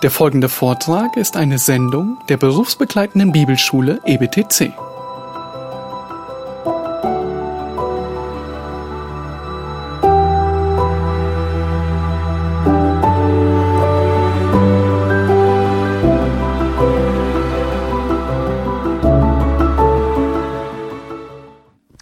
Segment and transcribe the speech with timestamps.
[0.00, 4.72] Der folgende Vortrag ist eine Sendung der berufsbegleitenden Bibelschule EBTC.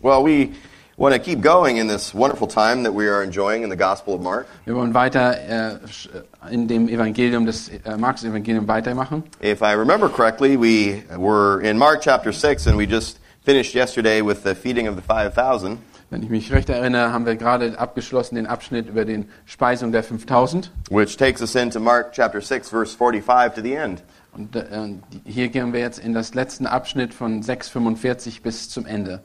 [0.02, 0.50] Well, we
[0.98, 4.14] want to keep going in this wonderful time that we are enjoying in the Gospel
[4.14, 4.46] of Mark.
[4.66, 5.78] Wir wollen weiter äh,
[6.50, 9.22] in dem Evangelium des äh, Markus Evangelium weitermachen.
[9.42, 14.20] If I remember correctly, we were in Mark chapter 6 and we just finished yesterday
[14.20, 15.78] with the feeding of the 5,000.
[16.08, 20.04] Wenn ich mich recht erinnere, haben wir gerade abgeschlossen den Abschnitt über den Speisung der
[20.04, 24.02] 5000 Which takes us into Mark chapter 6, verse 45 to the end.
[24.32, 24.64] und äh,
[25.24, 29.20] hier gehen wir jetzt in das letzten Abschnitt von 6:45 bis zum Ende.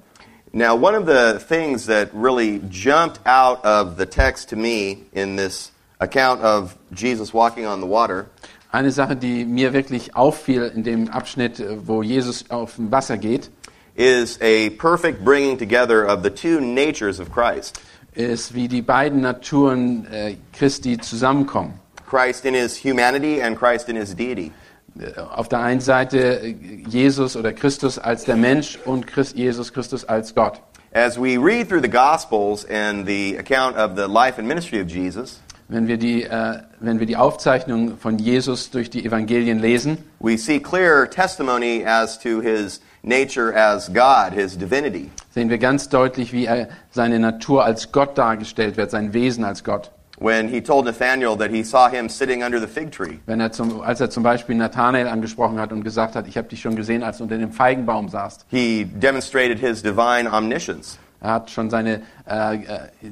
[0.54, 5.38] Now, one of the things that really jumped out of the text to me in
[5.38, 8.26] this account of Jesus walking on the water
[8.74, 13.18] Eine Sache, die mir wirklich auffiel in dem Abschnitt, äh, wo Jesus auf dem Wasser
[13.18, 13.50] geht,
[13.96, 17.80] is a perfect bringing together of the two natures of Christ.
[18.14, 21.74] ist, wie die beiden Naturen äh, Christi zusammenkommen.
[22.10, 24.52] Christ in his humanity and Christ in his deity.
[25.00, 26.56] Äh, Auf der einen Seite äh,
[26.88, 30.62] Jesus oder Christus als der Mensch und Christ, Jesus Christus als Gott.
[30.94, 34.88] As we read through the Gospels and the account of the life and ministry of
[34.88, 35.40] Jesus,
[35.72, 40.38] Wenn wir die, äh, wenn wir die Aufzeichnung von Jesus durch die Evangelien lesen, we
[40.38, 45.10] see clear testimony as to his nature as God, his divinity.
[45.34, 49.64] sehen wir ganz deutlich, wie er seine Natur als Gott dargestellt wird, sein Wesen als
[49.64, 49.92] Gott.
[50.20, 53.54] When he told Nathanael that he saw him sitting under the fig tree, Wenn er
[53.54, 56.76] zum, als er zum Beispiel Nathanael angesprochen hat und gesagt hat, ich habe dich schon
[56.76, 58.46] gesehen, als du unter dem Feigenbaum saßt.
[58.50, 60.98] he demonstrated his divine omniscience.
[61.22, 62.60] Er hat schon seine äh, äh,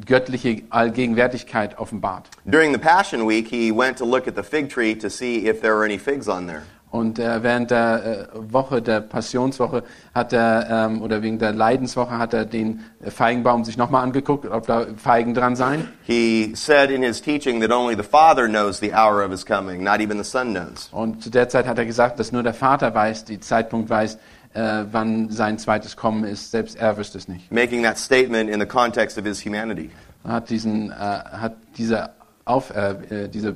[0.03, 2.27] göttliche Allgegenwärtigkeit offenbart.
[2.45, 5.61] During the Passion Week, he went to look at the fig tree to see if
[5.61, 6.63] there were any figs on there.
[6.91, 9.83] Und äh, während der äh, Woche, der Passionswoche,
[10.15, 14.65] hat er, ähm, oder wegen der Leidenswoche, hat er den Feigenbaum sich nochmal angeguckt, ob
[14.65, 15.87] da Feigen dran seien.
[16.01, 19.83] He said in his teaching that only the Father knows the hour of his coming,
[19.83, 20.89] not even the Son knows.
[20.91, 24.17] Und zu der Zeit hat er gesagt, dass nur der Vater weiß, die Zeitpunkt weiß,
[24.53, 26.51] äh, wann sein zweites Kommen ist.
[26.51, 27.51] Selbst er wüsste es nicht.
[27.51, 29.91] Making that statement in the context of his humanity.
[30.23, 32.11] Er hat diesen, äh, hat diese
[32.49, 33.55] auf, äh, äh, diese,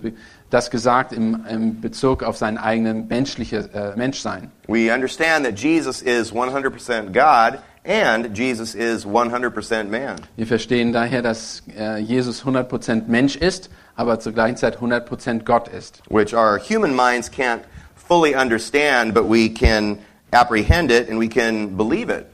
[0.50, 4.52] das gesagt im, im Bezug auf sein eigenes menschliches äh, Menschsein.
[4.68, 10.16] We understand that Jesus is 100% God and Jesus is 100% man.
[10.36, 15.68] Wir verstehen daher, dass äh, Jesus 100% Mensch ist, aber zur gleichen Zeit 100% Gott
[15.68, 16.02] ist.
[16.10, 17.62] which our human minds can't
[17.96, 19.98] fully understand, but we can
[20.34, 22.26] apprehend it and we can believe it.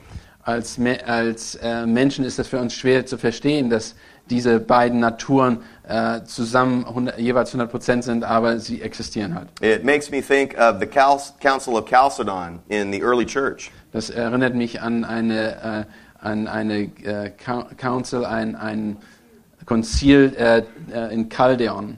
[0.43, 3.93] Als, als äh, Menschen ist es für uns schwer zu verstehen, dass
[4.29, 9.49] diese beiden Naturen äh, zusammen 100, jeweils 100% sind, aber sie existieren halt.
[9.61, 14.09] It makes me think of the Cal- Council of Chalcedon in the early church, Das
[14.09, 15.85] erinnert mich an eine,
[16.21, 17.31] äh, an eine äh,
[17.77, 18.97] Council, ein, ein
[19.65, 21.97] Konzil äh, äh, in Chaldeon.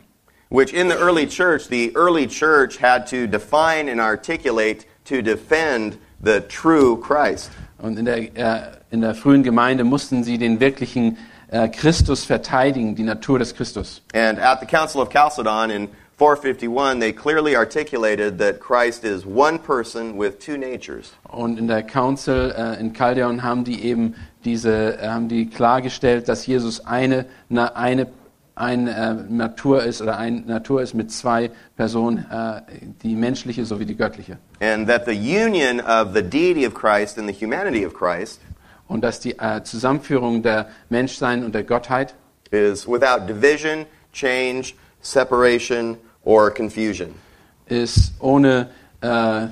[0.50, 5.98] which in the early church, the early church had to define and articulate to defend
[6.24, 7.52] the true Christ.
[7.78, 8.62] Und in der, äh,
[8.92, 11.18] in der frühen Gemeinde mussten sie den wirklichen
[11.50, 14.02] äh, Christus verteidigen, die Natur des Christus.
[14.14, 19.58] And at the Council of Chalcedon in 451, they clearly articulated that Christ is one
[19.58, 21.14] person with two natures.
[21.24, 26.46] Und in der Council äh, in Chaldeon haben die eben diese, haben die klargestellt, dass
[26.46, 28.08] Jesus eine, eine,
[28.56, 32.62] eine äh, Natur ist oder eine Natur ist mit zwei Personen, äh,
[33.04, 34.38] die menschliche sowie die göttliche.
[34.60, 38.42] And that the union of the deity of Christ and the humanity of Christ
[38.88, 42.14] Und dass die äh, Zusammenführung der Menschsein und der Gottheit
[42.52, 47.16] is without division, change, separation, or confusion.
[47.68, 48.70] ist ohne,
[49.00, 49.48] äh,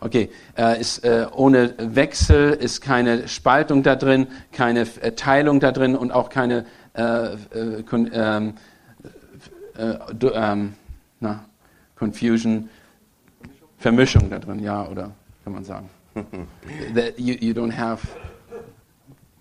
[0.00, 5.96] okay, äh, ist äh, ohne Wechsel, ist keine Spaltung da drin, keine Teilung da drin
[5.96, 6.64] und auch keine
[6.96, 8.54] äh, äh, ähm,
[9.78, 9.96] äh,
[10.34, 10.74] ähm,
[11.20, 11.44] na,
[11.96, 12.68] Confusion,
[13.78, 15.12] Vermischung da drin, ja, oder
[15.44, 15.90] kann man sagen.
[16.94, 18.00] That you, you don't have,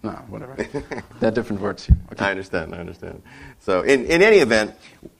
[0.03, 0.55] no, whatever.
[1.19, 1.97] There are different words here.
[2.11, 2.25] Okay.
[2.25, 3.21] I understand, I understand.
[3.59, 4.73] So, in, in any event,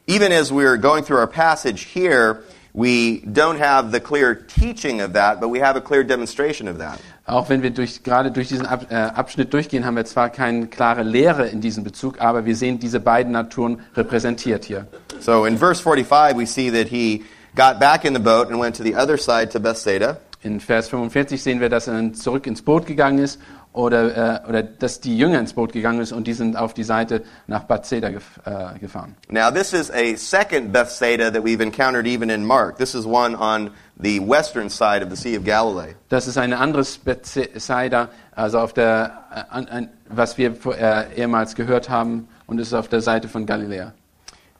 [0.07, 2.43] even as we're going through our passage here,
[2.73, 6.79] we don't have the clear teaching of that, but we have a clear demonstration of
[6.79, 7.01] that.
[7.27, 11.01] Auch wenn wir durch, gerade durch diesen äh, Abschnitt durchgehen, haben wir zwar keine klare
[11.01, 14.85] Lehre in diesem Bezug, aber wir sehen diese beiden Naturen repräsentiert hier.
[15.19, 17.23] So, in verse 45, we see that he
[17.55, 20.17] got back in the boat and went to the other side to Bethsaida.
[20.43, 23.39] In Vers 45 sehen wir, dass er zurück ins Boot gegangen ist
[23.73, 26.83] oder, äh, oder dass die Jünger ins Boot gegangen ist und die sind auf die
[26.83, 29.15] Seite nach Bethsaida gef äh, gefahren.
[29.29, 32.77] Now, this is a second Bethsaida that we've encountered even in Mark.
[32.77, 35.93] This is one on the western side of the Sea of Galilee.
[36.09, 41.55] Das ist ein anderes Bethsaida, also auf der, äh, an, an, was wir äh, ehemals
[41.55, 43.93] gehört haben und ist auf der Seite von Galiläa.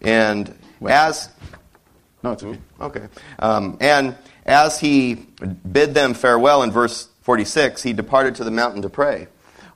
[0.03, 0.51] And
[0.83, 1.29] as
[2.25, 2.59] No, it's okay.
[2.81, 3.07] Okay.
[3.37, 4.15] Um, and
[4.47, 5.27] as he
[5.71, 9.27] bid them farewell in verse 46, he departed to the mountain to pray.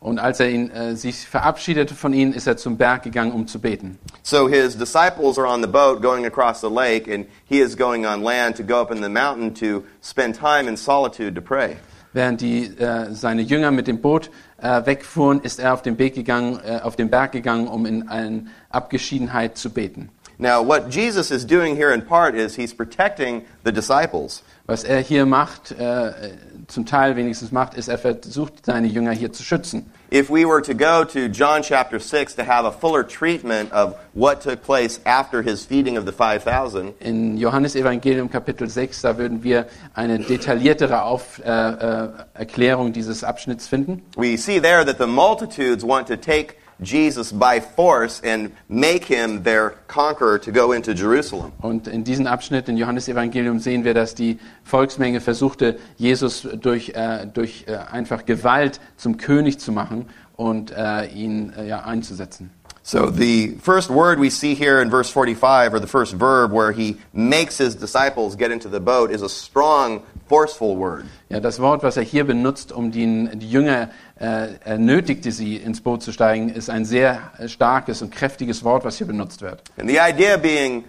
[0.01, 3.47] Und als er ihn, äh, sich verabschiedete von ihnen, ist er zum Berg gegangen, um
[3.47, 3.99] zu beten.
[4.23, 8.05] So his disciples are on the boat going across the lake, and he is going
[8.05, 11.75] on land to go up in the mountain to spend time in solitude to pray.
[12.13, 16.15] Während die, äh, seine Jünger mit dem Boot äh, wegfuhren, ist er auf den, Weg
[16.15, 20.09] gegangen, äh, auf den Berg gegangen, um in Abgeschiedenheit zu beten.
[20.41, 24.41] Now, what Jesus is doing here in part is he's protecting the disciples.
[24.67, 26.31] Was er hier macht, äh,
[26.69, 29.91] zum Teil wenigstens macht, ist, er versucht, seine Jünger hier zu schützen.
[30.11, 33.95] If we were to go to John chapter 6 to have a fuller treatment of
[34.13, 39.17] what took place after his feeding of the 5,000, In Johannes Evangelium Kapitel 6, da
[39.17, 44.01] würden wir eine detailliertere Auf, äh, äh, Erklärung dieses Abschnitts finden.
[44.15, 49.43] we see there that the multitudes want to take Jesus by force and make him
[49.43, 51.51] their conqueror to go into Jerusalem.
[51.61, 56.89] Und in diesem Abschnitt in Johannes Evangelium sehen wir, dass die Volksmenge versuchte, Jesus durch,
[56.89, 60.05] äh, durch äh, einfach Gewalt zum König zu machen
[60.35, 62.51] und äh, ihn äh, ja, einzusetzen.
[62.89, 66.71] So the first word we see here in verse 45, or the first verb where
[66.71, 71.05] he makes his disciples get into the boat, is a strong, forceful word.
[71.29, 75.57] Ja, das Wort, was er hier benutzt, um die, die Jünger äh, er nötigte, sie
[75.57, 79.61] ins Boot zu steigen, ist ein sehr starkes und kräftiges Wort, was hier benutzt wird.
[79.77, 80.85] And the idea being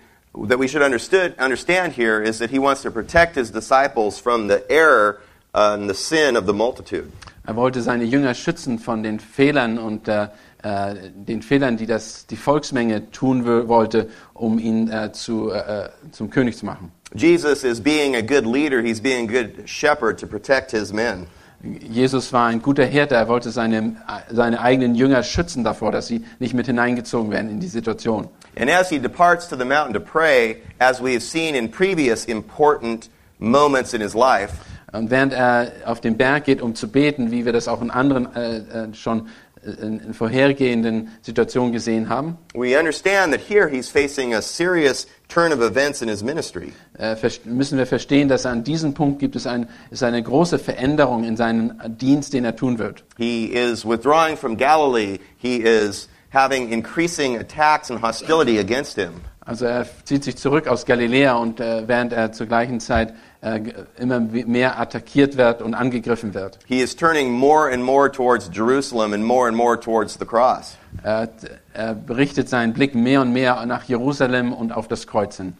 [0.48, 4.48] that we should understood, understand here is that he wants to protect his disciples from
[4.48, 5.18] the error
[5.52, 7.12] and the sin of the multitude.
[7.46, 10.28] Er wollte seine Jünger schützen von den Fehlern und äh,
[10.62, 15.84] äh, den Fehlern, die das die Volksmenge tun wo- wollte, um ihn äh, zu, äh,
[15.84, 16.92] äh, zum König zu machen.
[17.14, 21.26] Jesus is being a good leader, he's being a good shepherd to protect his men.
[21.62, 23.96] Jesus war ein guter Hirte, er wollte seine,
[24.30, 28.28] seine eigenen Jünger schützen davor, dass sie nicht mit hineingezogen werden in die Situation.
[28.58, 32.24] And as he departs to the mountain to pray, as we have seen in previous
[32.24, 34.52] important moments in his life,
[34.92, 37.90] Und während er auf den Berg geht, um zu beten, wie wir das auch in
[37.92, 39.28] anderen äh, äh, schon
[39.62, 45.60] in, vorhergehenden Situationen gesehen haben, we understand that here he's facing a serious turn of
[45.60, 46.72] events in his ministry.
[46.98, 51.24] äh, müssen wir verstehen, dass an diesem Punkt gibt es ein, ist eine große Veränderung
[51.24, 53.04] in seinem Dienst, den er tun wird.
[53.16, 55.18] He is withdrawing from Galilee.
[55.36, 59.22] He is having increasing attacks and hostility against him.
[59.50, 63.60] Also er zieht sich zurück aus Galiläa und äh, während er zur gleichen Zeit äh,
[63.98, 66.60] immer mehr attackiert wird und angegriffen wird.
[66.66, 70.76] He is turning more and more towards Jerusalem and more and more towards the cross.
[71.02, 71.28] Er,
[71.74, 75.54] er berichtet seinen Blick mehr und mehr nach Jerusalem und auf das Kreuz hin.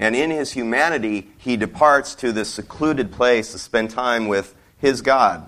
[0.00, 5.04] And in his humanity, he departs to this secluded place to spend time with his
[5.04, 5.42] God.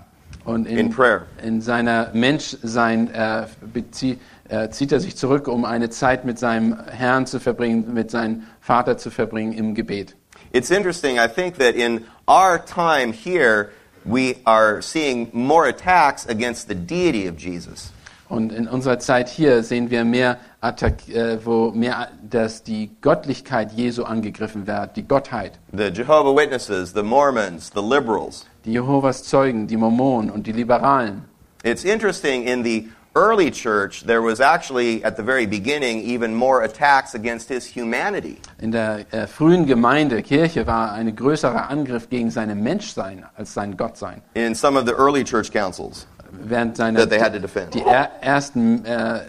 [0.45, 1.23] Und in, In prayer.
[1.43, 4.17] in seiner Menschsein äh, bezie-
[4.49, 8.43] äh, zieht er sich zurück, um eine Zeit mit seinem Herrn zu verbringen, mit seinem
[8.59, 10.15] Vater zu verbringen im Gebet.
[10.51, 13.69] It's interesting, I think that in our time here,
[14.03, 17.91] we are seeing more attacks against the deity of Jesus.
[18.29, 23.71] Und in unserer Zeit hier sehen wir mehr, Attack, äh, wo mehr, dass die Göttlichkeit
[23.71, 25.53] Jesu angegriffen wird, die Gottheit.
[25.71, 28.45] The Jehovah Witnesses, the Mormons, the liberals.
[28.65, 31.23] Die Jehovas Zeugen, die Mormonen und die Liberalen.
[31.63, 36.63] It's interesting, in the early church, there was actually, at the very beginning, even more
[36.63, 38.37] attacks against his humanity.
[38.59, 43.75] In der äh, frühen Gemeinde, Kirche, war ein größerer Angriff gegen sein Menschsein als sein
[43.77, 44.21] Gottsein.
[44.33, 46.07] In some of the early church councils.
[46.31, 47.73] Während seiner, That they had to defend.
[47.73, 49.21] die er, ersten, äh, äh,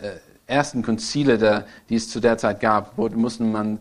[0.47, 3.79] ersten Konzile, der, die es zu der Zeit gab, wurde, musste man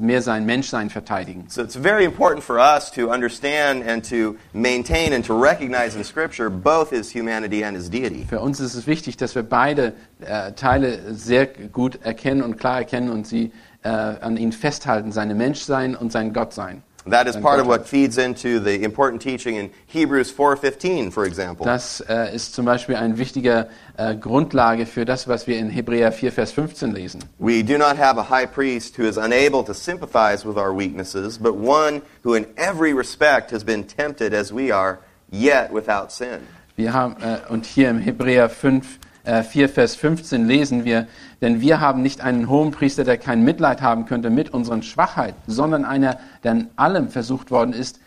[0.00, 1.44] mehr sein Menschsein verteidigen.
[1.48, 6.04] So it's very important for us to understand and to maintain and to recognize in
[6.04, 8.26] Scripture both his humanity and his deity.
[8.28, 12.78] Für uns ist es wichtig, dass wir beide äh, Teile sehr gut erkennen und klar
[12.78, 16.82] erkennen und sie äh, an ihnen festhalten, seine Menschsein und sein Gottsein.
[17.06, 21.64] That is part of what feeds into the important teaching in Hebrews 4:15, for example.
[21.64, 26.12] Das äh, ist zum Beispiel eine wichtige äh, Grundlage für das, was wir in Hebräer
[26.12, 27.24] 4, Vers 15 lesen.
[27.38, 31.38] We do not have a high priest who is unable to sympathize with our weaknesses,
[31.38, 34.98] but one who in every respect has been tempted as we are,
[35.30, 36.40] yet without sin.
[36.76, 41.06] Wir haben, äh, und hier im Hebräer 5, äh, 4, Vers 15 lesen wir,
[41.40, 45.40] denn wir haben nicht einen hohen Priester, der kein Mitleid haben könnte mit unseren Schwachheiten,
[45.46, 48.00] sondern einer, der in allem versucht worden ist,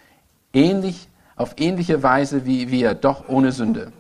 [0.53, 3.91] ähnlich, auf ähnliche Weise wie wir, doch ohne Sünde.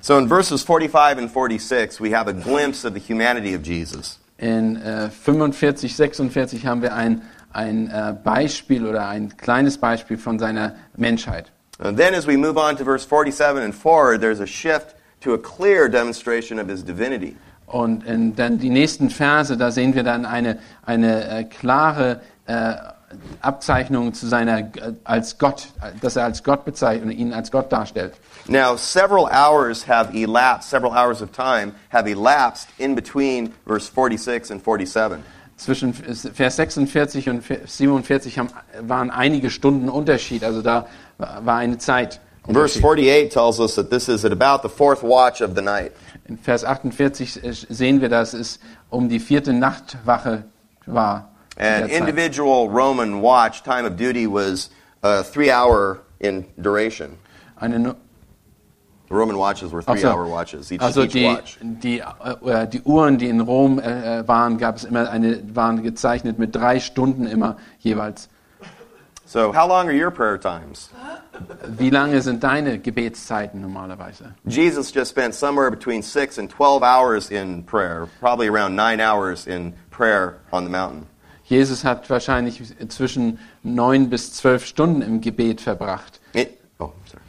[0.00, 4.18] So in verses 45 and 46, we have a glimpse of the humanity of Jesus.
[4.38, 7.22] In äh, 45, 46 haben wir ein,
[7.52, 11.50] ein äh, Beispiel oder ein kleines Beispiel von seiner Menschheit.
[11.80, 15.34] And then as we move on to verse 47 and forward, there's a shift to
[15.34, 17.36] a clear demonstration of his divinity.
[17.66, 18.04] Und
[18.36, 22.74] dann die nächsten Verse, da sehen wir dann eine, eine äh, klare äh,
[23.42, 25.68] Abzeichnung zu seiner äh, als Gott,
[26.00, 28.14] dass er als Gott bezeichnet ihn als Gott darstellt.
[28.46, 34.50] Now, several hours have elapsed, several hours of time have elapsed in between verse 46
[34.50, 35.18] and 47.
[35.58, 38.48] Zwischen Vers 46 und 47 haben,
[38.80, 40.86] waren einige Stunden Unterschied, also da
[41.18, 42.20] war eine Zeit.
[42.46, 45.92] Verse 48 tells us that this is at about the fourth watch of the night.
[46.28, 48.58] In Vers 48 sehen wir, dass es
[48.90, 50.44] um die vierte Nachtwache
[50.86, 51.28] war.
[51.56, 54.70] An individual Roman watch time of duty was
[55.02, 57.18] uh, three hour in duration.
[57.60, 57.96] Eine
[59.08, 61.58] The Roman watches were three Also, hour watches, each, also each die, watch.
[61.62, 66.38] die, äh, die Uhren, die in Rom äh, waren, gab es immer eine, waren gezeichnet
[66.38, 68.28] mit drei Stunden immer jeweils.
[69.28, 70.88] So, how long are your prayer times?
[71.76, 74.32] Wie lange sind deine Gebetszeiten normalerweise?
[74.46, 79.46] Jesus just spent somewhere between six and 12 hours in prayer, probably around nine hours
[79.46, 81.06] in prayer on the mountain.
[81.44, 86.20] Jesus hat wahrscheinlich zwischen neun bis zwölf Stunden im Gebet verbracht.
[86.32, 86.46] In,
[86.80, 87.22] oh, sorry.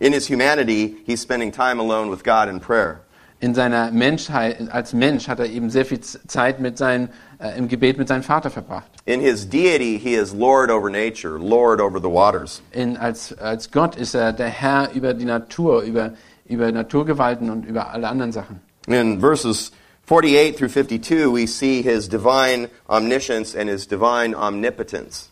[0.00, 3.00] In his humanity, he's spending time alone with God in prayer.
[3.40, 7.68] In seiner Menschheit, als Mensch hat er eben sehr viel Zeit mit seinen, äh, im
[7.68, 8.86] Gebet mit seinem Vater verbracht.
[9.04, 12.62] In his deity, he is Lord over nature, Lord over the waters.
[12.72, 16.14] In, als, als Gott ist er der Herr über die Natur, über,
[16.46, 18.60] über Naturgewalten und über alle anderen Sachen.
[18.86, 19.72] In verses
[20.06, 25.30] 48 through 52, we see his divine omniscience and his divine omnipotence.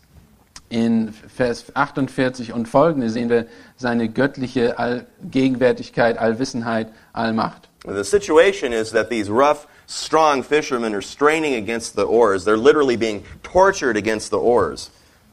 [0.69, 3.45] In Vers 48 und folgende sehen wir
[3.75, 7.69] seine göttliche Allgegenwärtigkeit, Allwissenheit, Allmacht.
[7.85, 12.45] The situation is that these rough, strong fishermen are straining against the oars.
[12.45, 14.89] They're literally being tortured against the oars.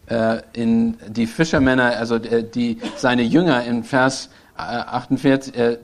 [0.09, 4.29] Äh, in die Fischermänner, also äh, die, seine Jünger in Vers
[4.59, 5.81] äh, 48, äh, it-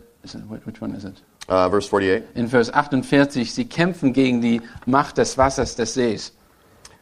[0.66, 1.22] which one is it?
[1.48, 2.24] Uh, verse 48.
[2.34, 6.32] In Vers 48, sie kämpfen gegen die Macht des Wassers des Sees.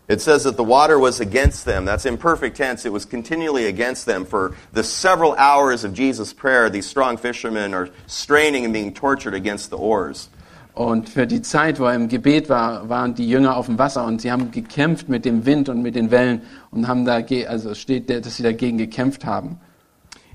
[0.06, 1.86] It says that the water was against them.
[1.86, 2.84] That's imperfect tense.
[2.84, 4.26] It was continually against them.
[4.26, 9.34] For the several hours of Jesus' prayer, these strong fishermen are straining and being tortured
[9.34, 10.28] against the oars.
[10.74, 14.04] Und für die Zeit, wo er im Gebet war, waren die Jünger auf dem Wasser
[14.04, 16.42] und sie haben gekämpft mit dem Wind und mit den Wellen
[16.72, 19.60] und haben da, also steht, dass sie dagegen gekämpft haben.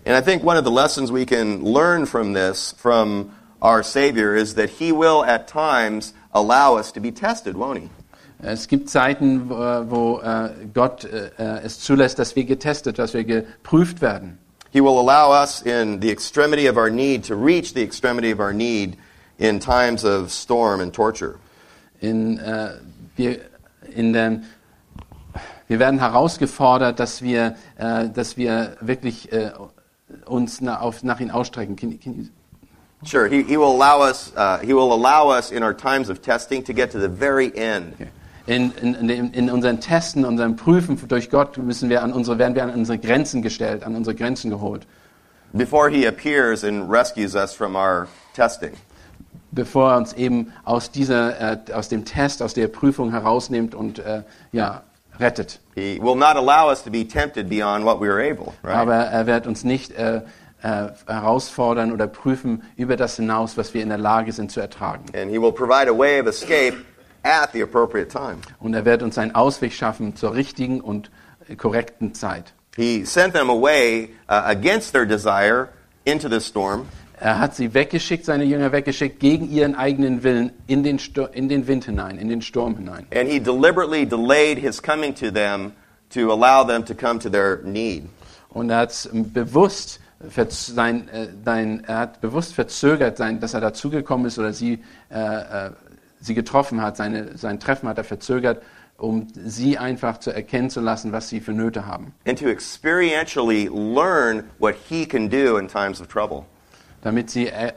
[0.06, 4.34] And I think one of the lessons we can learn from this, from our Savior,
[4.34, 7.90] is that He will at times allow us to be tested, won't He?
[8.42, 13.26] Es gibt Zeiten, wo, äh, Gott äh, äh, es zulässt, dass wir getestet, dass wir
[13.26, 14.38] geprüft werden.
[14.72, 18.40] He will allow us in the extremity of our need to reach the extremity of
[18.40, 18.98] our need
[19.40, 21.36] in times of storm and torture.
[22.00, 22.76] In, äh,
[23.18, 23.42] wir,
[23.94, 24.46] in den,
[25.68, 29.52] wir werden herausgefordert, dass wir, äh, dass wir wirklich äh,
[30.26, 31.76] uns na, auf, nach ihm ausstrecken.
[31.76, 32.26] Can, can you,
[33.04, 34.34] Sure, he, he will allow us.
[34.36, 37.50] Uh, he will allow us in our times of testing to get to the very
[37.58, 37.96] end.
[38.00, 38.10] in,
[38.50, 42.64] in, in, in unseren Testen, unseren Prüfen durch Gott müssen wir an unsere, werden wir
[42.64, 44.88] an unsere Grenzen gestellt, an unsere Grenzen geholt,
[45.54, 48.72] before he appears and rescues us from our testing.
[49.52, 51.40] bevor er uns eben aus dieser,
[51.70, 54.84] äh, aus dem Test, aus der Prüfung herausnimmt und äh, ja
[55.20, 55.60] rettet.
[55.76, 58.54] He will not allow us to be tempted beyond what we are able.
[58.64, 58.76] Right?
[58.76, 60.22] Aber er wird uns nicht äh,
[60.62, 65.06] äh, herausfordern oder prüfen über das hinaus, was wir in der Lage sind zu ertragen.
[65.14, 66.76] and he will provide a way of escape
[67.24, 68.38] at the appropriate time.
[68.60, 71.10] Und er wird uns einen Ausweg schaffen zur richtigen und
[71.58, 72.54] korrekten Zeit.
[72.76, 75.70] He sent them away uh, against their desire
[76.06, 76.86] into this storm,
[77.22, 81.50] Er hat sie weggeschickt, seine Jünger weggeschickt, gegen ihren eigenen Willen in den, Sto in
[81.50, 83.06] den Wind hinein, in den Sturm hinein.
[83.12, 85.74] and he deliberately delayed his coming to them
[86.10, 88.08] to allow them to come to their need.
[88.50, 90.00] Und er hat bewusst,
[90.48, 94.80] sein, äh, sein, er hat bewusst verzögert, sein, dass er dazugekommen ist oder sie,
[95.12, 95.72] äh, äh,
[96.20, 96.98] sie getroffen hat.
[96.98, 98.62] Seine, sein Treffen hat er verzögert,
[98.98, 102.14] um sie einfach zu erkennen zu lassen, was sie für Nöte haben.
[102.26, 106.46] and to experientially learn what he can do in times of trouble.
[107.02, 107.72] Damit sie, äh,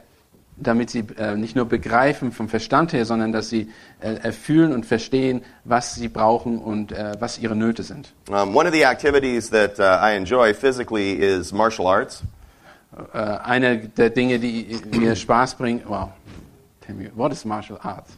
[0.57, 3.69] damit sie äh, nicht nur begreifen vom Verstand her, sondern dass sie
[4.01, 8.13] äh, erfühlen und verstehen, was sie brauchen und äh, was ihre Nöte sind.
[8.29, 12.23] Um, one of the activities that uh, I enjoy physically is martial arts.
[13.13, 16.09] Äh, eine der Dinge, die mir Spaß bringen, wow,
[16.85, 18.17] tell me, what is martial arts?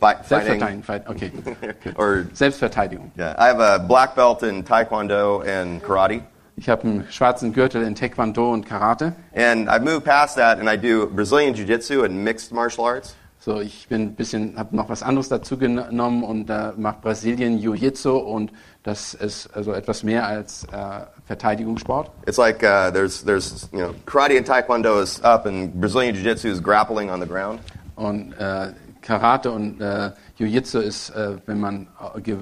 [0.00, 0.60] Fight, fighting.
[0.60, 1.30] Selbstverteidigung, fight, okay.
[1.96, 3.10] or Selbstverteidigung.
[3.18, 6.22] yeah, I have a black belt in Taekwondo and karate.
[6.56, 9.14] Ich habe einen schwarzen Gürtel in Taekwondo und Karate.
[9.34, 13.14] And I've moved past that and I do Brazilian Jiu Jitsu and mixed martial arts.
[13.42, 17.58] So, ich bin ein bisschen, habe noch was anderes dazu genommen und äh, mache Brasilien
[17.58, 18.52] Jiu-Jitsu und
[18.82, 22.10] das ist also etwas mehr als äh, Verteidigungssport.
[22.26, 26.22] It's like uh, there's, there's, you know, karate and taekwondo is up and Brazilian Jiu
[26.22, 27.60] Jitsu is grappling on the ground.
[27.96, 28.74] Und äh,
[29.10, 32.32] Karate und äh, Jiu-Jitsu ist, äh, wenn man äh,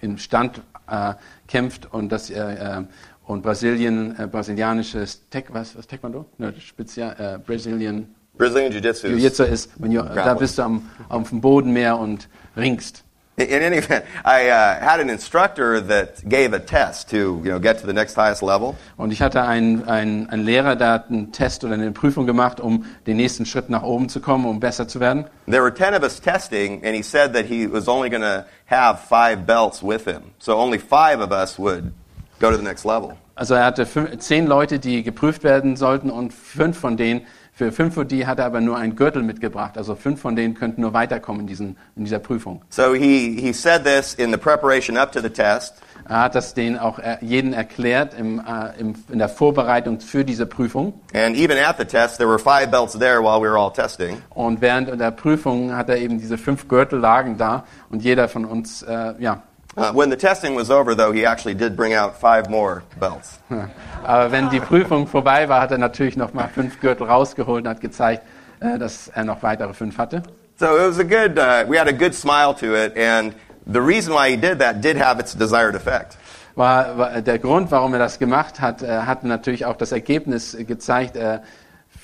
[0.00, 1.12] im Stand äh,
[1.46, 2.84] kämpft und das äh, äh,
[3.26, 6.26] und Brasilien, brasilianisches Tek, was, was Taekwondo?
[6.38, 9.06] Ne, Spezial, Brazilian Brazilian Jiu Jitsu.
[9.06, 13.03] Jiu-Jitsu ist, wenn du, da bist du am, auf dem Boden mehr und ringst.
[13.36, 17.58] In any event, I uh, had an instructor that gave a test to you know
[17.58, 21.10] get to the next highest level, Und ich hatte einen, einen, einen Lehrer, der hat
[21.10, 24.60] einen Test oder eine Prüfung gemacht, um den nächsten Schritt nach oben zu kommen, um
[24.60, 25.24] besser zu werden.
[25.46, 28.44] There were 10 of us testing, and he said that he was only going to
[28.66, 30.22] have five belts with him.
[30.38, 31.92] So only five of us would
[32.38, 33.16] go to the next level.
[33.34, 37.22] Also er hatte fünf, zehn Leute, die geprüft werden sollten und fünf von denen,
[37.54, 39.78] für fünf von die hat er aber nur einen Gürtel mitgebracht.
[39.78, 42.62] Also fünf von denen könnten nur weiterkommen in, diesen, in dieser Prüfung.
[42.68, 45.80] So he, he said this in the preparation up to the test.
[46.06, 50.24] Er hat das denen auch äh, jeden erklärt im, äh, im, in der Vorbereitung für
[50.24, 50.94] diese Prüfung.
[51.14, 54.20] And even at the test, there were five belts there while we were all testing.
[54.30, 58.44] Und während der Prüfung hat er eben diese fünf Gürtel lagen da und jeder von
[58.44, 59.42] uns, äh, ja,
[59.76, 63.40] Uh, when the testing was over, though, he actually did bring out five more belts.
[64.04, 67.70] Aber wenn die Prüfung vorbei war, hat er natürlich noch mal fünf Gürtel rausgeholt und
[67.70, 68.22] hat gezeigt,
[68.60, 70.22] äh, dass er noch weitere fünf hatte.
[70.56, 73.34] So it was a good, uh, we had a good smile to it, and
[73.66, 76.16] the reason why he did that did have its desired effect.
[76.54, 80.56] War, war der Grund, warum er das gemacht hat, äh, hat natürlich auch das Ergebnis
[80.56, 81.40] gezeigt, äh,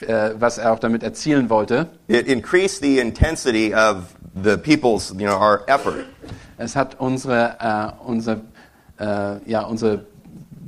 [0.00, 1.87] äh, was er auch damit erzielen wollte.
[2.09, 6.07] It increased the intensity of the people's, you know, our effort.
[6.61, 8.40] Es hat unsere, äh, unser,
[9.00, 10.00] äh, ja, unser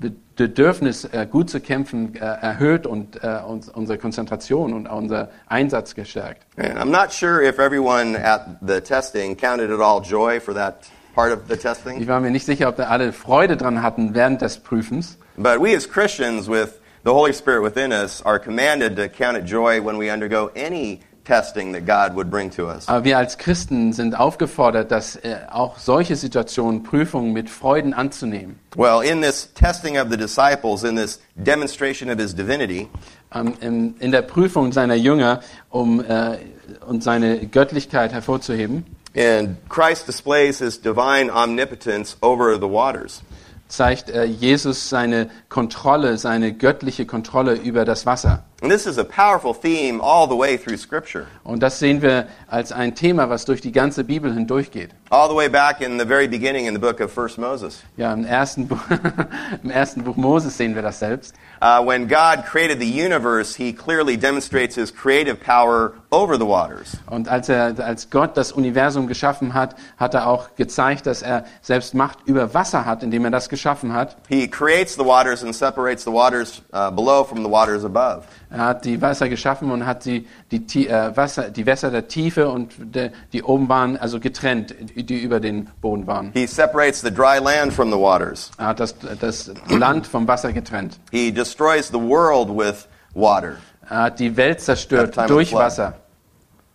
[0.01, 5.29] Be- Bedürfnis, äh, gut zu kämpfen, äh, erhöht und äh, uns, unsere Konzentration und unser
[5.49, 6.47] Einsatz gestärkt.
[6.57, 10.77] And I'm not sure if everyone at the testing counted it all joy for that
[11.15, 12.09] part of the Ich testing.
[12.09, 15.19] war mir nicht sicher, ob da alle Freude dran hatten während des Prüfens.
[15.37, 19.45] But we as Christians with the Holy Spirit within us are commanded to count it
[19.45, 22.89] joy when we undergo any testing that God would bring to us.
[22.89, 28.59] Aber wir als Christen sind aufgefordert, dass äh, auch solche Situationen, Prüfungen mit Freuden anzunehmen.
[28.77, 32.89] Well, in this testing of the disciples, in this demonstration of his divinity,
[33.35, 36.39] Ähm, in, in der Prüfung seiner Jünger, um äh,
[36.87, 38.85] und seine Göttlichkeit hervorzuheben,
[39.17, 43.23] and Christ displays his divine omnipotence over the waters.
[43.69, 48.45] zeigt äh, Jesus seine Kontrolle, seine göttliche Kontrolle über das Wasser.
[48.63, 51.27] And this is a powerful theme all the way through Scripture.
[51.43, 54.91] Und das sehen wir als ein Thema, was durch die ganze Bibel hindurchgeht.
[55.11, 57.83] All the way back in the very beginning in the book of First Moses.
[57.97, 58.79] Ja, im ersten, Buch,
[59.65, 61.35] im ersten Buch Moses sehen wir das selbst.
[61.61, 66.97] Uh, when God created the universe, he clearly demonstrates his creative power over the waters.
[67.07, 71.45] Und als, er, als Gott das Universum geschaffen hat, hat er auch gezeigt, dass er
[71.63, 74.17] selbst Macht über Wasser hat, indem er das geschaffen hat.
[74.29, 78.25] He creates the waters and separates the waters uh, below from the waters above.
[78.53, 82.51] Er hat die Wasser geschaffen und hat die, die, äh, Wasser, die Wässer der Tiefe
[82.51, 86.33] und der, die oben waren, also getrennt, die über den Boden waren.
[86.35, 88.51] He separates the dry land from the waters.
[88.59, 90.99] Er hat das, das Land vom Wasser getrennt.
[91.11, 93.57] He destroys the world with water
[93.89, 95.53] Er hat die Welt zerstört durch.
[95.53, 95.95] Wasser,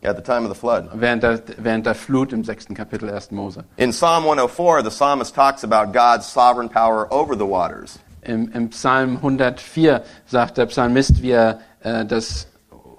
[0.03, 0.89] at the time of the flood.
[0.93, 3.31] während der, während der Flut im sechsten Kapitel 1.
[3.31, 3.63] Mose.
[3.77, 7.99] In Psalm 104, the psalmist talks about God's sovereign power over the waters.
[8.27, 12.47] Im, Im Psalm 104 sagt der Psalmist, wie er äh, das,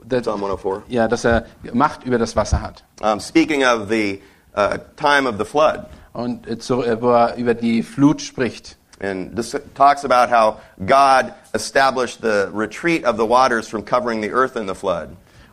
[0.04, 0.82] das, Psalm 104.
[0.88, 2.82] ja, dass er Macht über das Wasser hat.
[3.00, 4.20] Um, speaking of the
[4.56, 8.76] uh, time of the flood, Und äh, zu, äh, wo er über die Flut spricht.
[9.00, 14.32] and this talks about how God established the retreat of the waters from covering the
[14.32, 15.10] earth in the flood.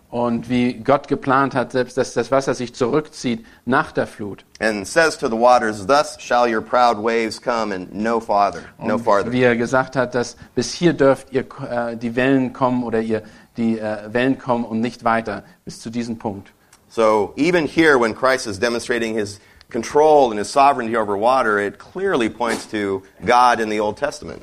[0.09, 4.45] Und wie Gott geplant hat, selbst dass das Wasser sich zurückzieht nach der Flut.
[4.59, 8.97] And says to the waters, Thus shall your proud waves come and no farther, no
[8.97, 9.31] farther.
[9.31, 13.23] Wie er gesagt hat, dass bis hier dürft ihr äh, die Wellen kommen oder ihr
[13.57, 16.51] die äh, Wellen kommen und nicht weiter bis zu diesem Punkt.
[16.87, 21.77] So even here, when Christ is demonstrating his control and his sovereignty over water, it
[21.77, 24.41] clearly points to God in the Old Testament.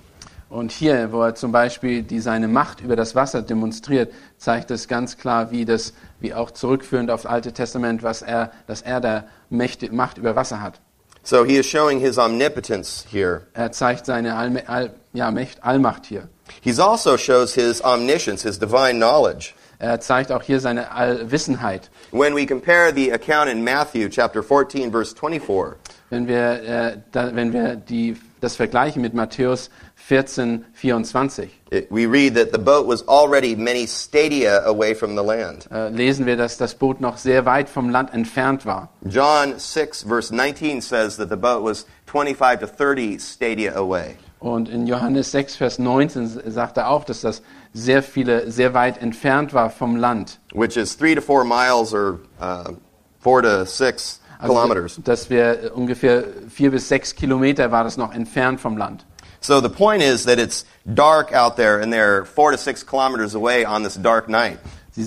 [0.53, 4.89] Und hier, wo er zum Beispiel die, seine Macht über das Wasser demonstriert, zeigt es
[4.89, 9.01] ganz klar, wie das, wie auch zurückführend auf das Alte Testament, was er, dass er
[9.01, 10.81] der Mächte, Macht über Wasser hat.
[11.23, 13.47] So he is showing his omnipotence here.
[13.55, 16.29] Er zeigt seine Allme All, ja, Mächt, Allmacht hier.
[16.61, 19.55] He also shows his omniscience, his divine knowledge.
[19.79, 21.91] Er zeigt auch hier seine Allwissenheit.
[22.11, 25.77] When we compare the account in Matthew chapter 14 verse 24
[26.13, 29.71] wenn wir, äh, da, wenn wir die, das vergleichen mit Matthäus
[30.09, 31.49] 14, 24.
[31.71, 35.69] It, we read that the boat was already many stadia away from the land.
[35.71, 38.89] Äh, lesen wir, dass das Boot noch sehr weit vom Land entfernt war.
[39.09, 44.17] John 6, verse 19 says that the boat was 25 to 30 stadia away.
[44.41, 49.01] Und in Johannes 6, Vers 19 sagt er auch, dass das sehr viele, sehr weit
[49.01, 50.41] entfernt war vom Land.
[50.53, 52.73] which is three to four miles or uh,
[53.21, 55.01] four to six Also, kilometers.
[55.05, 59.07] dass wir äh, ungefähr vier bis sechs Kilometer war das noch entfernt vom Land.
[59.43, 63.35] So the point is that it's dark out there, and they're four to six kilometers
[63.35, 64.59] away on this dark night.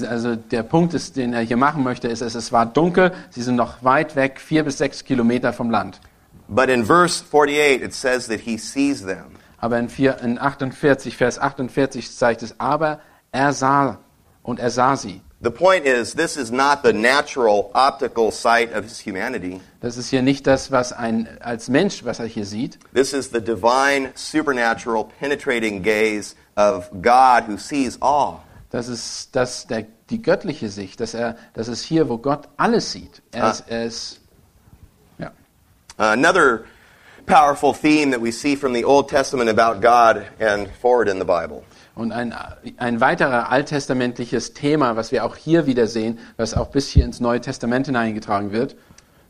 [0.10, 3.56] Also der Punkt, ist, den er hier machen möchte, ist, es war dunkel, sie sind
[3.56, 6.02] noch weit weg, vier bis sechs Kilometer vom Land.
[6.50, 9.38] But in verse 48, it says that he sees them.
[9.58, 13.00] Aber in, vier, in 48, Vers 48 zeigt es, aber
[13.32, 14.00] er sah
[14.44, 15.22] und er sah sie.
[15.42, 19.60] The point is, this is not the natural optical sight of his humanity.
[19.82, 22.80] Das ist hier nicht das, was ein als Mensch, was er hier sieht.
[22.94, 28.42] This is the divine, supernatural, penetrating gaze of God who sees all.
[28.72, 31.00] Das ist das, der, die göttliche Sicht.
[31.00, 33.22] Dass er, das ist hier, wo Gott alles sieht.
[33.32, 33.50] Er Ah.
[33.52, 34.20] ist, er ist
[35.20, 35.32] ja.
[35.98, 36.64] Another
[37.28, 41.26] powerful theme that we see from the Old Testament about God and forward in the
[41.26, 41.64] Bible.
[41.96, 42.34] Und ein,
[42.78, 47.22] ein weiterer alttestamentliches Thema, was wir auch hier wieder sehen, was auch bis hier ins
[47.22, 48.76] Neue Testament hineingetragen wird,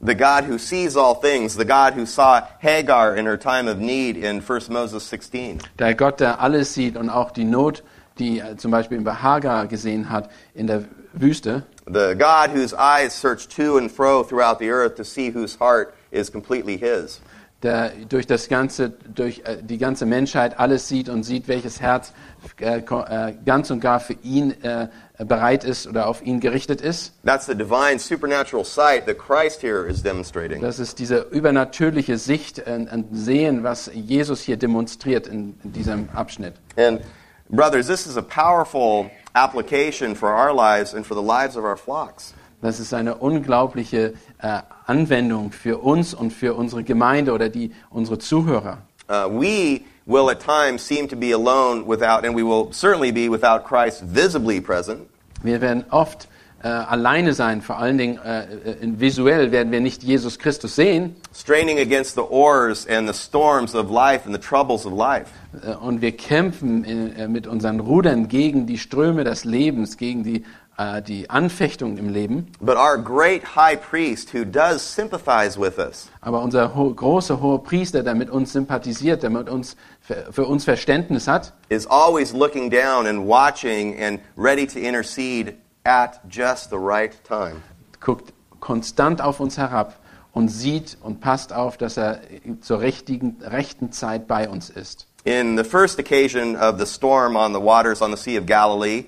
[0.02, 3.78] The God who sees all things, the God who saw Hagar in her time of
[3.78, 5.60] need in 1 Moses 16.
[5.80, 7.82] der Gott, der alles sieht und auch die Not,
[8.20, 13.48] die zum Beispiel bei Hagar gesehen hat in der Wüste, The God whose eyes search
[13.48, 17.22] to and fro throughout the earth to see whose heart is completely his.
[17.64, 22.14] der durch das ganze, durch äh, die ganze Menschheit alles sieht und sieht, welches Herz
[22.58, 24.88] ganz und gar für ihn äh,
[25.20, 27.14] bereit ist oder auf ihn gerichtet ist.
[27.26, 30.62] That's the divine supernatural sight that Christ here is demonstrating.
[30.62, 36.10] Das ist diese übernatürliche Sicht und, und Sehen, was Jesus hier demonstriert in, in diesem
[36.14, 36.54] Abschnitt.
[36.78, 37.02] And
[37.50, 41.78] brothers, this is a powerful application for our lives and for the lives of our
[41.78, 42.34] flocks.
[42.62, 48.18] Das ist eine unglaubliche äh, Anwendung für uns und für unsere Gemeinde oder die, unsere
[48.18, 48.80] Zuhörer.
[49.08, 53.30] Uh, we will at times seem to be alone without, and we will certainly be
[53.30, 55.08] without Christ visibly present.
[55.44, 56.28] Wir werden oft
[56.64, 61.16] äh, alleine sein, vor allen Dingen äh, äh, visuell werden wir nicht Jesus Christus sehen
[61.34, 65.30] straining against the oars and the storms of life and the troubles of life.
[65.64, 70.44] äh, und wir kämpfen äh, mit unseren Rudern gegen die Ströme des Lebens, gegen die,
[70.78, 72.52] äh, die Anfechtung im Leben.
[72.60, 77.64] But our great high priest, who does sympathize with us, Aber unser ho großer hoher
[77.64, 82.34] Priester, der mit uns sympathisiert, der mit uns für, für uns Verständnis hat, is always
[82.34, 87.62] looking down and watching and ready to intercede at just the right time.
[88.00, 90.00] guckt konstant auf uns herab
[90.34, 92.20] und sieht und passt auf, dass er
[92.62, 95.08] zur richtigen, rechten Zeit bei uns ist.
[95.24, 99.06] In the first occasion of the storm on the waters on the Sea of Galilee,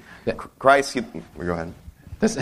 [0.60, 0.98] Christ,
[1.38, 1.70] go ahead.
[2.20, 2.38] Das,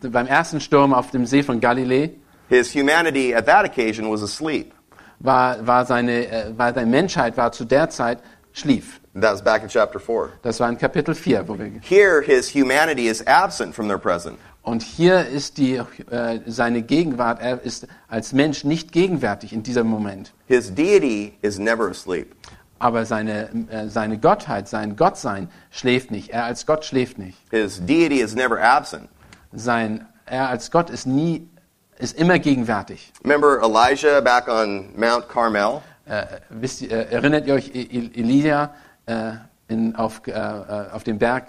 [0.00, 2.10] beim ersten Sturm auf dem See von Galiläa
[2.48, 4.72] His humanity at that occasion was asleep.
[5.18, 8.18] war, war, seine, äh, war seine Menschheit war zu der Zeit
[8.52, 9.00] schlief.
[9.14, 10.30] That was back in chapter 4.
[10.42, 11.48] Das war in Kapitel 4.
[11.48, 14.38] Wo wir, Here, his humanity is absent from their present.
[14.62, 15.76] und hier ist die,
[16.10, 20.32] äh, seine Gegenwart, er ist als Mensch nicht gegenwärtig in diesem Moment.
[20.46, 22.34] His deity is never asleep.
[22.80, 26.30] Aber seine, äh, seine Gottheit, sein Gottsein schläft nicht.
[26.30, 27.38] Er als Gott schläft nicht.
[27.50, 29.08] His deity is never absent.
[29.52, 31.46] Sein, er als Gott ist nie,
[31.98, 33.12] ist immer gegenwärtig.
[33.22, 35.82] Remember Elijah back on Mount Carmel?
[36.06, 38.70] Äh, wisst äh, erinnert ihr euch E- E- Elia
[39.04, 39.32] äh,
[39.68, 41.46] in, auf, äh, äh, auf dem Berg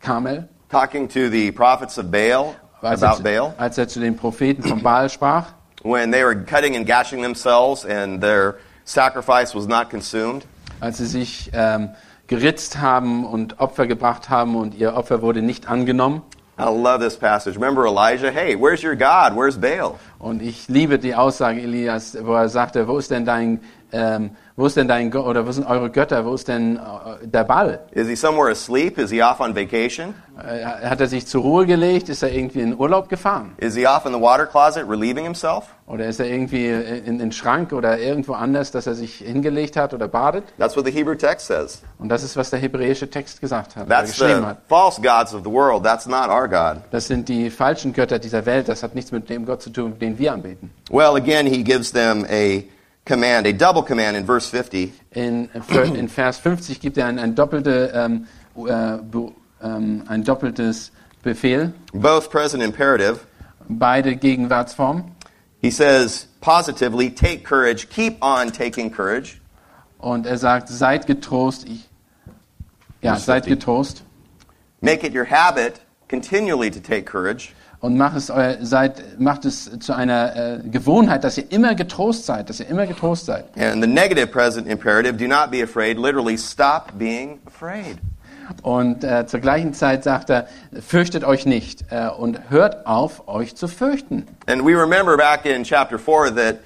[0.00, 0.48] Karmel?
[0.68, 4.16] talking to the prophets of Baal Als about er, Baal zu, als er zu den
[4.16, 5.52] Propheten von Baal sprach,
[5.82, 8.56] when they were cutting and gashing themselves and their
[8.90, 10.44] sacrifice was not consumed.
[10.80, 11.90] als sie sich ähm,
[12.26, 16.22] geritzt haben und Opfer gebracht haben und ihr Opfer wurde nicht angenommen.
[16.58, 17.56] I love this passage.
[17.56, 18.30] Remember Elijah?
[18.30, 19.34] Hey, where's your God?
[19.34, 19.94] Where's Baal?
[20.18, 23.60] Und ich liebe die Aussage Elias, wo er sagte, wo ist denn dein,
[23.92, 27.26] ähm, wo ist denn dein Gott oder wo sind eure Götter, wo ist denn äh,
[27.26, 27.80] der Ball?
[27.92, 28.98] Is he somewhere asleep?
[28.98, 30.14] Is he off on vacation?
[30.38, 32.08] Äh, hat er sich zur Ruhe gelegt?
[32.08, 33.52] Ist er irgendwie in Urlaub gefahren?
[33.56, 35.64] Is he off in the water closet relieving himself?
[35.86, 39.76] Oder ist er irgendwie in in den Schrank oder irgendwo anders, dass er sich hingelegt
[39.76, 40.44] hat oder badet?
[40.58, 41.82] That's what the Hebrew text says.
[41.98, 44.58] Und das ist, was der hebräische Text gesagt hat, That's geschrieben the hat.
[44.68, 45.82] false gods of the world.
[45.82, 46.82] That's not our God.
[46.90, 48.68] Das sind die falschen Götter dieser Welt.
[48.68, 50.70] Das hat nichts mit dem Gott zu tun, den wir anbeten.
[50.90, 52.62] Well, again, he gives them a
[53.10, 54.92] command, a double command in verse 50.
[55.10, 55.50] In,
[55.94, 58.98] in Vers 50 gibt er ein, ein, doppelte, ähm, äh,
[59.62, 60.92] ähm, ein doppeltes
[61.22, 63.18] Befehl, both present imperative.
[63.68, 65.16] beide Gegenwartsformen.
[65.60, 69.40] He says positively, take courage, keep on taking courage.
[69.98, 71.68] Und er sagt, seid getrost.
[71.68, 71.88] Ich,
[73.02, 74.02] ja, seid getrost.
[74.80, 77.52] Make it your habit continually to take courage.
[77.80, 82.26] Und macht es, euer, seid, macht es zu einer äh, Gewohnheit, dass ihr immer getrost
[82.26, 83.46] seid, dass ihr immer getrost seid.
[83.58, 87.96] And the negative present imperative, do not be afraid, literally stop being afraid.
[88.62, 90.46] Und äh, zur gleichen Zeit sagt er,
[90.86, 94.26] fürchtet euch nicht äh, und hört auf, euch zu fürchten.
[94.46, 96.56] And we remember back in chapter 4 that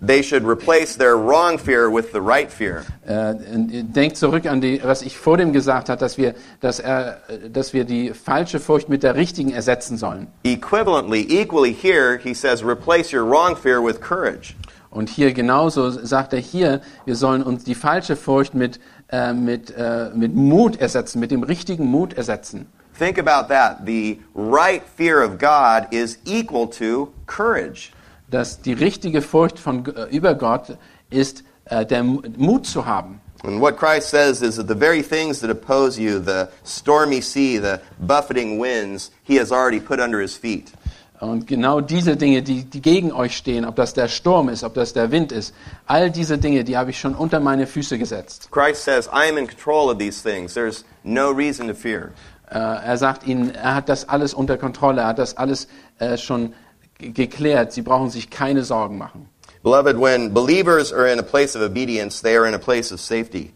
[0.00, 2.84] they should replace their wrong fear with the right fear.
[3.06, 3.34] Äh,
[3.82, 7.20] denkt zurück an die, was ich vor dem gesagt habe, dass wir, dass, er,
[7.52, 10.28] dass wir die falsche Furcht mit der richtigen ersetzen sollen.
[10.44, 14.54] Equivalently, equally here, he says, replace your wrong fear with courage.
[14.90, 19.70] Und hier genauso sagt er hier, wir sollen uns die falsche Furcht mit, äh, mit,
[19.76, 22.66] äh, mit Mut ersetzen, mit dem richtigen Mut ersetzen.
[22.98, 23.86] Think about that.
[23.86, 27.92] The right fear of God is equal to courage.
[28.30, 30.76] Dass die richtige Furcht von, äh, über Gott
[31.10, 33.20] ist, äh, der Mu- Mut zu haben.
[33.44, 37.58] And what Christ says is that the very things that oppose you, the stormy sea,
[37.58, 40.72] the buffeting winds, he has already put under his feet.
[41.20, 44.74] Und genau diese Dinge, die, die gegen euch stehen, ob das der Sturm ist, ob
[44.74, 45.52] das der Wind ist,
[45.86, 48.48] all diese Dinge, die habe ich schon unter meine Füße gesetzt.
[48.52, 50.54] Christ says, I am in control of these things.
[50.54, 52.10] There's no reason to fear.
[52.50, 56.16] Äh, er sagt ihnen, er hat das alles unter Kontrolle, er hat das alles äh,
[56.16, 56.54] schon
[56.98, 57.72] geklärt.
[57.72, 59.28] Sie brauchen sich keine Sorgen machen.
[59.62, 63.00] Beloved, when believers are in a place of obedience, they are in a place of
[63.00, 63.52] safety.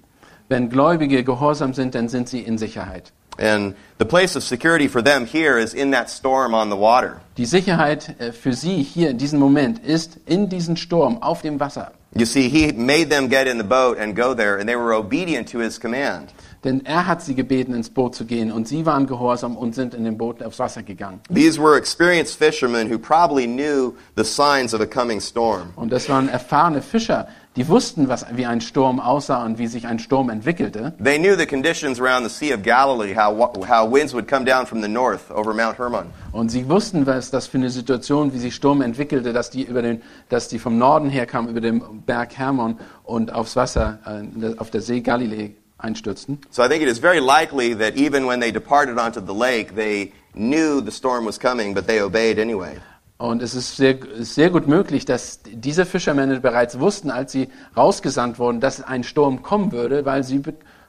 [0.49, 3.13] Wenn Gläubige gehorsam sind, dann sind sie in Sicherheit.
[3.39, 7.23] And the place of security for them here is in that storm on the water.
[7.39, 11.59] Die Sicherheit äh, für sie hier in diesem Moment ist in diesem Sturm auf dem
[11.59, 11.93] Wasser.
[12.15, 14.93] You see, he made them get in the boat and go there, and they were
[14.93, 16.29] obedient to his command.
[16.65, 19.95] Denn er hat sie gebeten, ins Boot zu gehen und sie waren gehorsam und sind
[19.95, 21.21] in dem Boot aufs Wasser gegangen.
[21.33, 25.71] These were experienced fishermen who probably knew the signs of a coming storm.
[25.75, 29.89] Und das waren erfahrene Fischer, die wussten, was, wie ein Sturm aussah und wie sich
[29.89, 30.95] ein Sturm entwickelte.
[31.03, 33.37] They knew the conditions around the Sea of Galilee, how,
[33.69, 36.07] how winds would come down from the north over Mount Hermon.
[36.31, 39.83] Und sie wussten, was das für eine Situation, wie sich Sturm entwickelte, dass die, über
[39.83, 44.71] den, dass die vom Norden herkamen, über den Berg Hermon und aufs Wasser äh, auf
[44.71, 46.39] der See Galilee einstürzten.
[46.51, 49.75] So I think it is very likely that even when they departed onto the lake,
[49.75, 52.79] they knew the storm was coming, but they obeyed anyway.
[53.23, 58.41] Und es ist sehr, sehr gut möglich, dass diese Fischermänner bereits wussten, als sie rausgesandt
[58.41, 60.43] wurden, dass ein Sturm kommen würde, weil sie,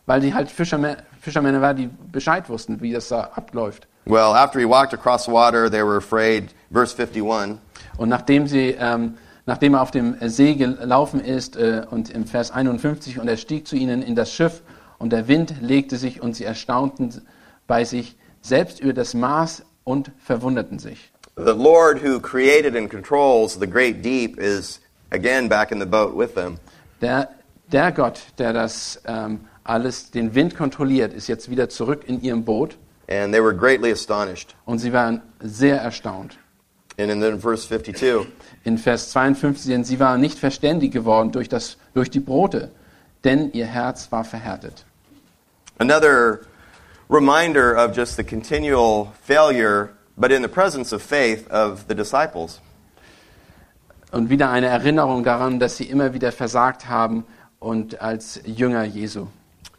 [0.07, 3.87] weil die halt Fischermänner, Fischermänner waren, die Bescheid wussten, wie das da abläuft.
[4.05, 6.55] Well, after he walked across water, they were afraid.
[6.71, 7.59] Verse 51.
[7.97, 9.13] Und nachdem, sie, ähm,
[9.45, 13.67] nachdem er auf dem See gelaufen ist, äh, und im Vers 51, und er stieg
[13.67, 14.62] zu ihnen in das Schiff,
[15.03, 17.27] und der Wind legte sich, und sie erstaunten
[17.67, 21.11] bei sich selbst über das Maß und verwunderten sich.
[21.35, 24.79] The Lord who created and controls the great deep is
[25.11, 26.57] again back in the boat with them.
[27.01, 27.27] Der,
[27.69, 32.45] der Gott, der das ähm, alles, den Wind kontrolliert, ist jetzt wieder zurück in ihrem
[32.45, 32.77] Boot,
[33.09, 34.55] And they were greatly astonished.
[34.63, 36.37] und sie waren sehr erstaunt.
[36.97, 38.25] And in verse 52,
[38.63, 42.71] In Vers 52, denn sie waren nicht verständig geworden durch, das, durch die Brote,
[43.25, 44.85] denn ihr Herz war verhärtet.
[45.83, 46.41] Another
[47.09, 52.59] reminder of just the continual failure, but in the presence of faith, of the disciples.
[54.11, 57.25] Und wieder eine Erinnerung daran, dass sie immer wieder versagt haben
[57.59, 59.27] und als Jünger Jesu.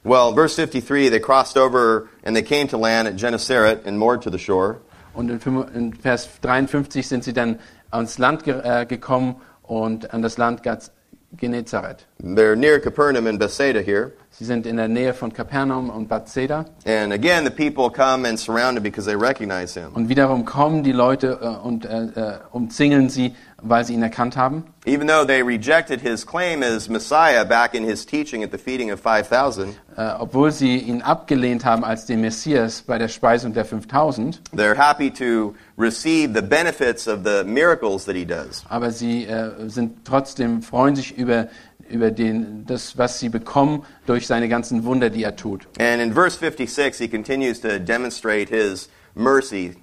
[0.03, 4.23] Well, verse 53, they crossed over and they came to land at Gennesaret and moored
[4.23, 4.81] to the shore.
[5.14, 7.59] Und in Vers 53 sind sie dann
[7.90, 10.90] ans Land äh, gekommen und an das Land Gaz-
[11.37, 14.12] They're near Capernaum and Bethsaida here.
[14.37, 16.64] Sie sind in der Nähe von Kapernaum und Bethsaida.
[16.85, 19.92] And again, the people come and surround him because they recognize him.
[19.94, 24.37] Und wiederum kommen die Leute äh, und äh, äh, umzingeln sie, weil sie ihn erkannt
[24.37, 24.64] haben.
[24.87, 28.90] Even though they rejected his claim as Messiah back in his teaching at the feeding
[28.92, 33.64] of 5,000, Äh, obwohl sie ihn abgelehnt haben als den Messias bei der Speisung der
[33.64, 34.40] 5000.
[34.57, 38.64] they're happy to receive the benefits of the miracles that he does.
[38.68, 41.47] Aber sie äh, sind trotzdem, freuen sich über,
[41.94, 45.66] über den, das, was sie bekommen durch seine ganzen Wunder, die er tut.
[45.78, 49.76] And in verse 56, he continues to demonstrate his mercy.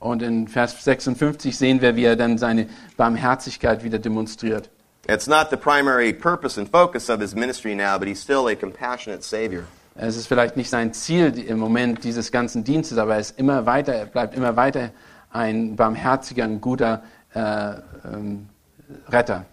[0.00, 4.70] Und in Vers 56 sehen wir, wie er dann seine Barmherzigkeit wieder demonstriert.
[5.08, 8.54] It's not the primary purpose and focus of his ministry now, but he's still a
[8.54, 9.64] compassionate Savior.
[9.94, 13.66] Es ist vielleicht nicht sein Ziel im Moment dieses ganzen Dienstes, aber er ist immer
[13.66, 14.90] weiter, er bleibt immer weiter
[15.30, 17.02] ein barmherziger, ein guter
[17.34, 17.40] äh,
[18.04, 18.48] ähm,
[19.08, 19.44] Retter.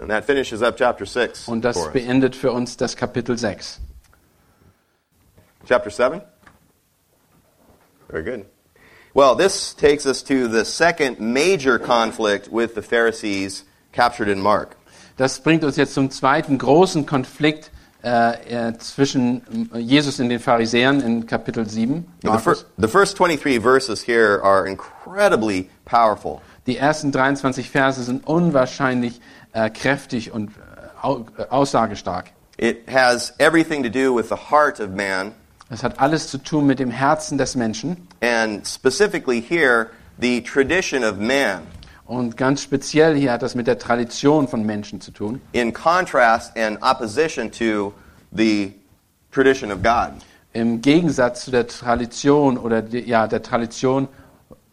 [0.00, 1.48] And that finishes up chapter 6.
[1.48, 3.80] Und das for beendet für uns das Kapitel 6.
[5.66, 6.22] Chapter 7?
[8.08, 8.46] Very good.
[9.14, 14.76] Well, this takes us to the second major conflict with the Pharisees captured in Mark.
[15.18, 17.70] Das bringt uns jetzt zum zweiten großen Konflikt
[18.02, 22.06] äh, äh, zwischen äh, Jesus und den Pharisäern in Kapitel 7.
[22.22, 22.66] The, fir- Markus.
[22.78, 26.40] the first 23 verses here are incredibly powerful.
[26.66, 29.20] Die ersten 23 Verse sind unwahrscheinlich
[29.52, 31.08] äh, kräftig und äh,
[31.42, 32.26] äh, aussagestark.
[32.58, 35.32] It has everything to do with the heart of man,
[35.70, 39.88] Es hat alles zu tun mit dem Herzen des Menschen and specifically here,
[40.20, 41.62] the tradition of man,
[42.06, 45.40] und ganz speziell hier hat das mit der Tradition von Menschen zu tun.
[45.52, 47.92] in contrast and opposition to
[48.36, 48.72] the
[49.32, 50.12] tradition of God.
[50.52, 54.08] Im Gegensatz zu der Tradition oder die, ja, der Tradition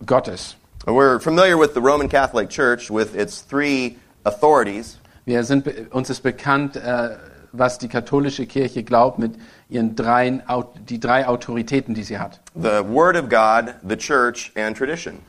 [0.06, 0.56] Gottes.
[0.86, 3.96] We're familiar with the Roman Catholic Church with its three
[4.30, 7.18] authorities Wir sind, uns ist bekannt, äh,
[7.52, 9.34] was die katholische Kirche glaubt mit
[9.70, 10.42] ihren drei,
[10.89, 12.39] die drei Autoritäten, die sie hat.
[12.56, 15.20] the Word of God, the Church, and tradition.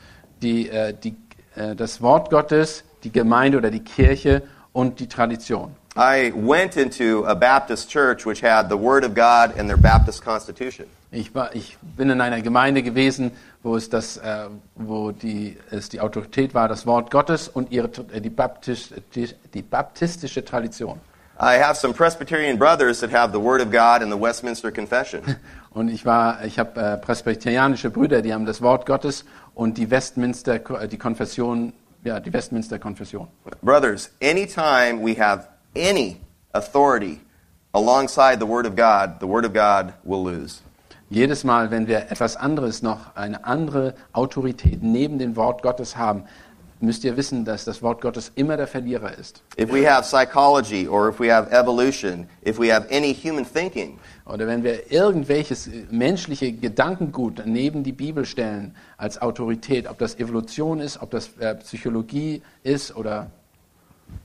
[0.41, 1.15] Die, äh, die,
[1.55, 4.41] äh, das Wort Gottes, die Gemeinde oder die Kirche
[4.73, 5.75] und die Tradition.
[5.95, 10.23] I went into a Baptist church which had the Word of God and their Baptist
[10.23, 10.85] constitution.
[11.13, 13.31] Ich, war, ich bin in einer Gemeinde gewesen,
[13.63, 14.45] wo es, das, äh,
[14.75, 19.29] wo die, es die Autorität war, das Wort Gottes und ihre, äh, die, Baptist, die,
[19.53, 21.01] die baptistische Tradition.
[21.37, 25.21] I have some Presbyterian brothers that have the Word of God and the Westminster Confession.
[25.73, 29.89] Und ich war, ich habe äh, presbyterianische Brüder, die haben das Wort Gottes und die
[29.89, 31.71] Westminster, äh, die Konfession,
[32.03, 33.29] ja, die Westminster Konfession.
[33.61, 36.17] Brothers, anytime we have any
[36.53, 37.21] authority
[37.73, 40.61] alongside the Word of God, the Word of God will lose.
[41.11, 46.23] Jedes Mal, wenn wir etwas anderes noch, eine andere Autorität neben dem Wort Gottes haben,
[46.79, 49.43] müsst ihr wissen, dass das Wort Gottes immer der Verlierer ist.
[49.59, 53.99] If we have psychology or if we have evolution, if we have any human thinking,
[54.25, 60.17] Oder wenn wir irgendwelches äh, menschliche Gedankengut neben die Bibel stellen als Autorität, ob das
[60.17, 63.31] Evolution ist, ob das äh, Psychologie ist oder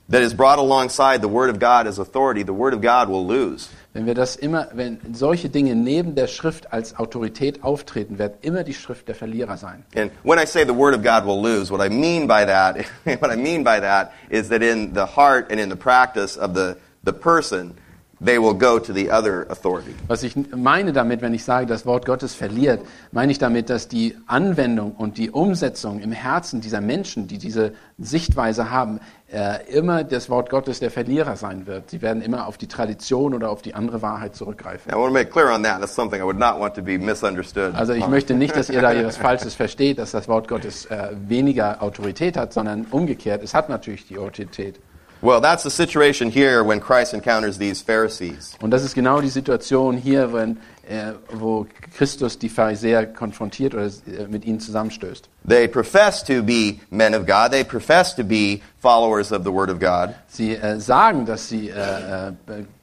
[0.08, 3.26] that is brought alongside the Word of God as authority, the Word of God will
[3.26, 3.68] lose.
[3.96, 8.62] wenn wir das immer, wenn solche Dinge neben der Schrift als Autorität auftreten, wird immer
[8.62, 9.84] die Schrift der Verlierer sein.
[9.94, 12.76] And when I say the Word of God will lose, what I mean by that,
[13.20, 16.54] what I mean by that is that in the heart and in the practice of
[16.54, 17.74] the, the person,
[18.24, 19.94] they will go to the other authority.
[20.06, 22.80] Was ich meine damit, wenn ich sage, das Wort Gottes verliert,
[23.12, 27.72] meine ich damit, dass die Anwendung und die Umsetzung im Herzen dieser Menschen, die diese
[27.98, 29.00] Sichtweise haben,
[29.32, 31.90] äh, immer das Wort Gottes der Verlierer sein wird.
[31.90, 34.92] Sie werden immer auf die Tradition oder auf die andere Wahrheit zurückgreifen.
[34.92, 35.80] I want to make clear on that.
[35.80, 37.74] That's something I would not want to be misunderstood.
[37.74, 41.10] Also ich möchte nicht, dass ihr da etwas Falsches versteht, dass das Wort Gottes äh,
[41.26, 44.78] weniger Autorität hat, sondern umgekehrt, es hat natürlich die Autorität.
[45.22, 48.54] Well, that's the situation here when Christ encounters these Pharisees.
[48.60, 53.86] Und das ist genau die Situation hier, wenn, äh, wo Christus die Pharisäer konfrontiert oder
[53.86, 55.28] äh, mit ihnen zusammenstößt.
[55.48, 57.50] They profess to be men of God.
[57.50, 60.14] They profess to be followers of the Word of God.
[60.28, 62.32] Sie äh, sagen, dass sie äh, äh,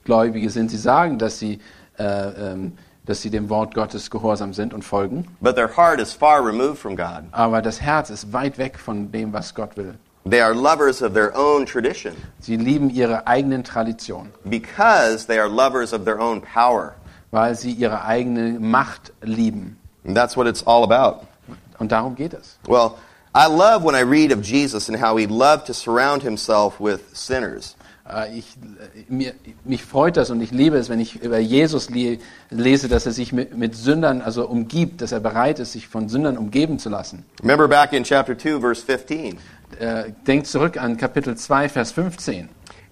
[0.03, 0.71] Gläubige sind.
[0.71, 1.59] Sie sagen, dass sie,
[1.99, 2.73] äh, ähm,
[3.05, 5.27] dass sie dem Wort Gottes gehorsam sind und folgen.
[5.39, 7.25] But their heart is far removed from God.
[7.31, 9.95] Aber das Herz ist weit weg von dem, was Gott will.
[10.25, 15.49] They are lovers of their own tradition Sie lieben ihre eigenen Traditionen, because they are
[15.49, 16.95] lovers of their own power.
[17.31, 19.77] weil sie ihre eigene Macht lieben.
[20.05, 21.25] And that's what it's all about.
[21.79, 22.57] Und darum geht es.
[22.67, 22.97] Well,
[23.33, 27.15] I love when I read of Jesus and how he loved to surround himself with
[27.17, 27.75] sinners.
[28.09, 28.55] Äh, Ich,
[28.95, 32.17] äh, mir, mich freut das und ich liebe es, wenn ich über Jesus le
[32.49, 36.09] lese, dass er sich mit, mit Sündern also umgibt, dass er bereit ist, sich von
[36.09, 37.25] Sündern umgeben zu lassen.
[37.41, 39.37] Remember back in chapter 2, verse 15,
[39.79, 42.47] Äh, denkt zurück an Kapitel 2, Vers 15.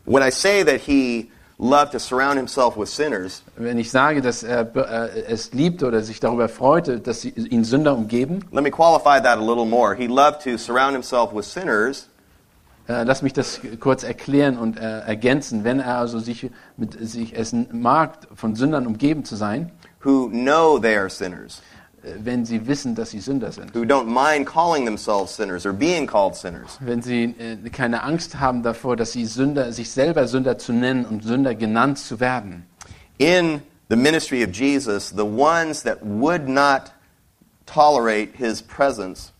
[0.05, 4.41] when I say that he loved to surround himself with sinners, Wenn ich sage, dass
[4.41, 9.21] er äh, es liebt oder sich darüber freute, dass ihn Sünder umgeben, let me qualify
[9.21, 9.93] that a little more.
[9.95, 12.07] He loved to surround himself with sinners
[12.87, 15.63] lass mich das kurz erklären und äh, ergänzen.
[15.63, 19.71] Wenn er also sich, mit, sich es mag, von Sündern umgeben zu sein,
[20.03, 21.61] who know they are sinners,
[22.03, 23.73] äh, wenn sie wissen, dass sie Sünder sind.
[23.75, 26.77] who don't mind calling themselves sinners or being called sinners.
[26.79, 31.05] Wenn sie äh, keine Angst haben davor, dass sie Sünder, sich selber Sünder zu nennen
[31.05, 32.65] und Sünder genannt zu werden.
[33.17, 36.91] In the ministry of Jesus, the ones that would not
[37.65, 39.31] tolerate his presence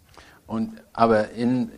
[0.51, 1.72] Und, aber in,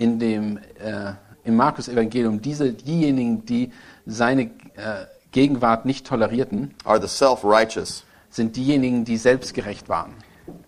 [0.00, 1.12] in dem, äh,
[1.44, 3.70] im Markus-Evangelium, diese, diejenigen, die
[4.06, 8.04] seine äh, Gegenwart nicht tolerierten, are the self righteous.
[8.30, 10.14] sind diejenigen, die selbstgerecht waren.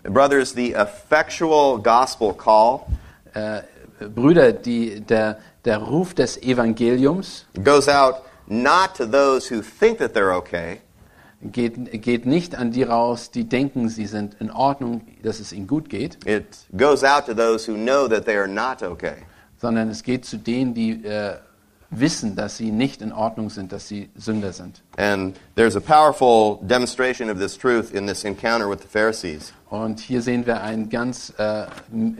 [0.04, 2.80] Brothers, the effectual gospel call
[3.34, 3.62] Äh,
[4.14, 8.16] Brüder, die, der, der Ruf des Evangeliums goes out
[8.46, 10.80] not to those who think that they're okay,
[11.42, 15.66] geht, geht nicht an die raus, die denken, sie sind in Ordnung, dass es ihnen
[15.66, 16.44] gut geht, It
[16.76, 19.16] goes out to those who know that they are not okay.
[19.60, 21.36] sondern es geht zu denen, die äh,
[21.92, 24.82] wissen, dass sie nicht in Ordnung sind, dass sie Sünder sind.
[24.96, 29.52] And there's a powerful demonstration of this truth in this encounter with the Pharisees.
[29.70, 31.66] Und hier sehen wir ein ganz äh,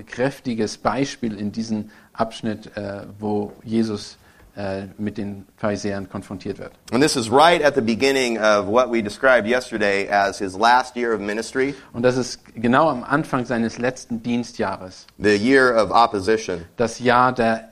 [0.06, 4.18] kräftiges Beispiel in diesem Abschnitt, äh, wo Jesus
[4.56, 6.72] äh, mit den Pharisäern konfrontiert wird.
[6.92, 10.94] And this is right at the beginning of what we described yesterday as his last
[10.96, 15.90] year of ministry, Und das ist genau am Anfang seines letzten Dienstjahres, the year of
[15.90, 16.64] opposition.
[16.76, 17.68] das Jahr der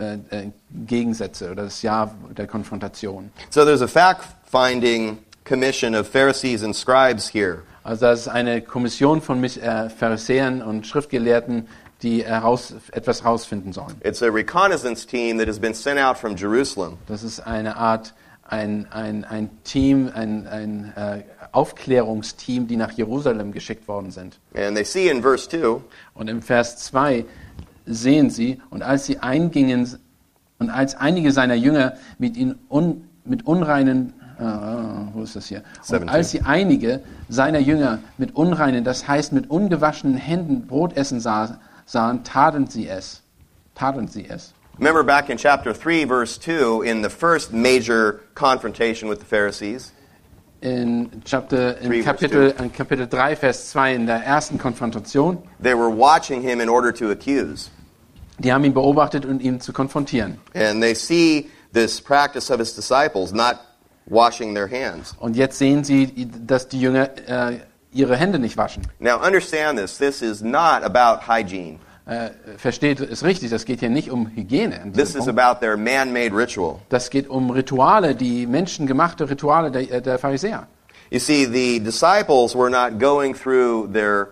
[0.00, 0.50] äh, äh, äh,
[0.86, 3.30] Gegensätze oder das Jahr der Konfrontation.
[3.50, 7.62] So there's a fact finding commission of Pharisees and scribes here.
[7.82, 11.66] Also das ist eine Kommission von Mis- äh, Pharisäern und Schriftgelehrten,
[12.02, 13.94] die heraus, etwas herausfinden sollen.
[14.02, 16.98] It's a reconnaissance team that has been sent out from Jerusalem.
[17.06, 21.22] Das ist eine Art, ein, ein, ein Team, ein, ein äh,
[21.52, 24.38] Aufklärungsteam, die nach Jerusalem geschickt worden sind.
[24.54, 25.80] And they see in verse 2
[26.14, 27.24] Und im Vers 2
[27.86, 29.98] sehen sie, und als sie eingingen,
[30.58, 34.44] und als einige seiner Jünger mit ihnen un, mit unreinen, äh,
[35.14, 35.62] wo ist das hier?
[35.78, 36.08] Und 17.
[36.08, 41.58] als sie einige seiner Jünger mit unreinen, das heißt mit ungewaschenen Händen Brot essen sah,
[41.90, 43.22] sahen, taten sie es.
[43.74, 44.52] Taten sie es.
[44.78, 49.92] Remember back in chapter 3, verse 2, in the first major confrontation with the Pharisees,
[50.62, 55.42] In, Chapter, Three, in verse Kapitel, in Kapitel 3, Vers 2, in der ersten Konfrontation,
[55.58, 57.70] they were watching him in order to accuse.
[58.38, 60.38] die haben ihn beobachtet und ihn zu konfrontieren.
[60.54, 63.58] And they see this practice of his disciples not
[64.06, 65.14] washing their hands.
[65.18, 67.60] Und jetzt sehen sie, dass die Jünger äh,
[67.92, 68.82] ihre Hände nicht waschen.
[68.98, 69.98] Now, understand this.
[69.98, 71.78] This is not about hygiene.
[72.06, 74.90] Äh, versteht es richtig, das geht hier nicht um Hygiene.
[74.92, 76.80] This is about their man made ritual.
[76.88, 80.66] Das geht um Rituale, die menschengemachte Rituale der, äh, der Pharisäer.
[81.10, 84.30] You see, the disciples were not going through their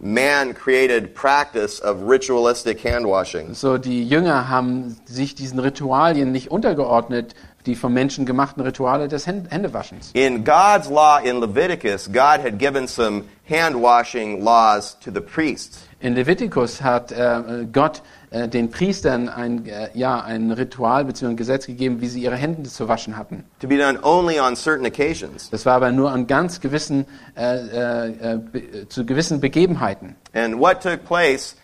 [0.00, 3.54] man created practice of ritualistic hand washing.
[3.54, 7.34] So, die Jünger haben sich diesen Ritualien nicht untergeordnet,
[7.68, 10.10] die vom Menschen gemachten Rituale des Hän- Händewaschens.
[10.14, 15.80] In God's law in Leviticus, God had given some hand washing laws to the priests.
[16.00, 21.26] In Levitikus hat äh, Gott äh, den Priestern ein, äh, ja, ein Ritual bzw.
[21.30, 23.44] ein Gesetz gegeben, wie sie ihre Hände zu waschen hatten.
[23.60, 25.50] to be done only on certain occasions.
[25.50, 27.04] Das war aber nur an ganz gewissen,
[27.36, 30.14] äh, äh, zu gewissen Begebenheiten.
[30.34, 31.56] And what took place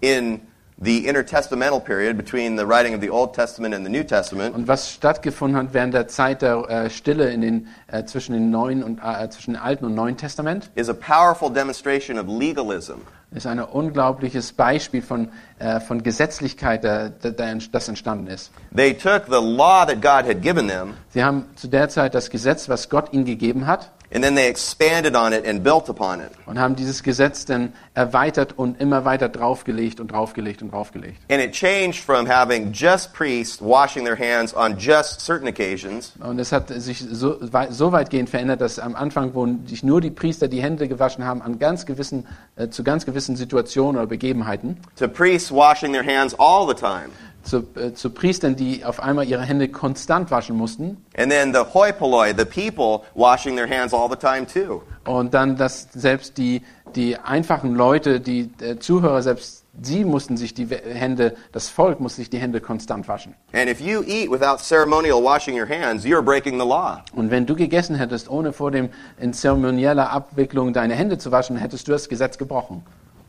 [0.00, 0.40] in
[0.82, 4.66] the intertestamental period between the writing of the Old Testament and the New Testament Und
[4.66, 8.82] was stattgefunden hat während der Zeit der äh, Stille in den, äh, zwischen, den Neuen
[8.82, 13.00] und, äh, zwischen dem Alten und Neuen Testament is a powerful demonstration of legalism.
[13.32, 15.28] ist ein unglaubliches Beispiel von,
[15.58, 18.50] äh, von Gesetzlichkeit, der, der, der, das entstanden ist.
[18.74, 22.30] They took the law that God had given them Sie haben zu der Zeit das
[22.30, 26.20] Gesetz, was Gott ihnen gegeben hat, and then they expanded on it and built upon
[26.20, 26.30] it.
[26.46, 31.18] und haben dieses Gesetz dann erweitert und immer weiter draufgelegt und draufgelegt und draufgelegt.
[31.30, 36.38] And it changed from having just priests washing their hands on just certain occasions Und
[36.38, 37.38] es hat sich so,
[37.70, 41.42] so weitgehend verändert, dass am Anfang, wo sich nur die Priester die Hände gewaschen haben,
[41.42, 46.34] an ganz gewissen, äh, zu ganz gewissen Situationen oder Begebenheiten, to priests washing their hands
[46.38, 47.10] all the time.
[47.42, 51.04] Zu, äh, zu Priestern, die auf einmal ihre Hände konstant waschen mussten.
[51.16, 54.82] And then the hoi polloi, the people washing their hands all the time too.
[55.04, 56.62] Und dann, dass selbst die,
[56.94, 62.20] die einfachen Leute, die äh, Zuhörer, selbst sie mussten sich die Hände, das Volk musste
[62.20, 63.34] sich die Hände konstant waschen.
[63.52, 67.02] And if you eat without ceremonial washing your hands, you're breaking the law.
[67.14, 71.56] Und wenn du gegessen hättest, ohne vor dem in zeremonieller Abwicklung deine Hände zu waschen,
[71.56, 72.82] hättest du das Gesetz gebrochen.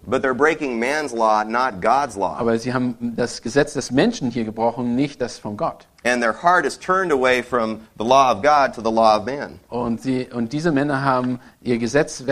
[0.06, 2.36] But they're breaking man's law, not God's law.
[2.38, 5.88] Aber sie haben das Gesetz des Menschen hier gebrochen, nicht das von Gott.
[6.04, 9.26] And their heart is turned away from the law of God to the law of
[9.26, 9.60] man.
[9.70, 12.24] Und, sie, und diese Männer haben ihr Gesetz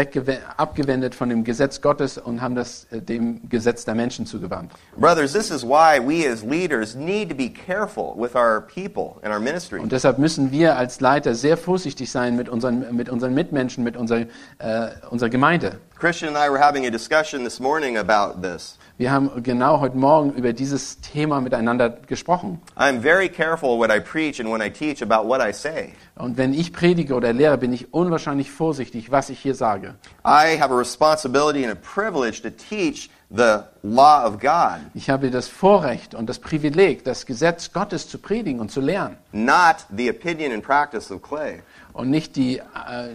[0.58, 4.72] abgewendet von dem Gesetz Gottes und haben das äh, dem Gesetz der Menschen zugewandt.
[4.98, 9.32] Brothers, this is why we as leaders need to be careful with our people and
[9.32, 9.80] our ministry.
[9.80, 13.96] Und deshalb müssen wir als Leiter sehr vorsichtig sein mit unseren, mit unseren Mitmenschen, mit
[13.98, 14.22] unserer,
[14.58, 15.80] äh, unserer Gemeinde.
[16.00, 18.80] Christian and I were having a discussion this morning about this.
[19.00, 22.60] Wir haben genau heute Morgen über dieses Thema miteinander gesprochen.
[22.76, 25.94] I'm very careful what I preach and when I teach about what I say.
[26.18, 29.96] Und wenn ich predige oder lehre, bin ich unwahrscheinlich vorsichtig, was ich hier sage.
[30.26, 35.30] I have a responsibility and a privilege to teach the law of God, Ich habe
[35.30, 39.18] das Vorrecht und das Privileg, das Gesetz Gottes zu predigen und zu lehren.
[39.32, 41.62] not the opinion and practice of Clay.
[41.94, 42.64] und nicht die, äh,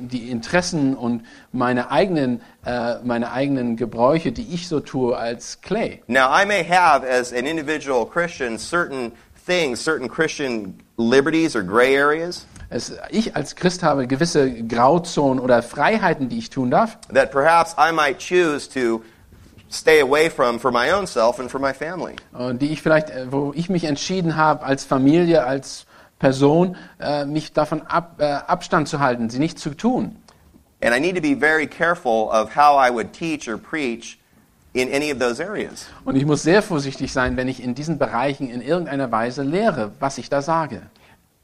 [0.01, 6.03] die Interessen und meine eigenen, äh, meine eigenen Gebräuche, die ich so tue als Clay.
[6.07, 9.13] Now, I may have, as an individual Christian, certain
[9.47, 15.63] things, certain Christian liberties or gray areas Es, ich als Christ habe gewisse Grauzonen oder
[15.63, 19.03] Freiheiten, die ich tun darf, that perhaps I might choose to
[19.75, 22.15] stay away from for my own self and for my family.
[22.33, 25.87] und die ich vielleicht, äh, wo ich mich entschieden habe, als Familie, als
[26.19, 30.17] Person, äh, mich davon ab, äh, Abstand zu halten, sie nicht zu tun.
[30.83, 34.19] And I need to be very careful of how I would teach or preach
[34.75, 35.87] in any of those areas.
[36.05, 39.93] Und ich muss sehr vorsichtig sein, wenn ich in diesen Bereichen in irgendeiner Weise lehre,
[40.01, 40.83] was ich da sage.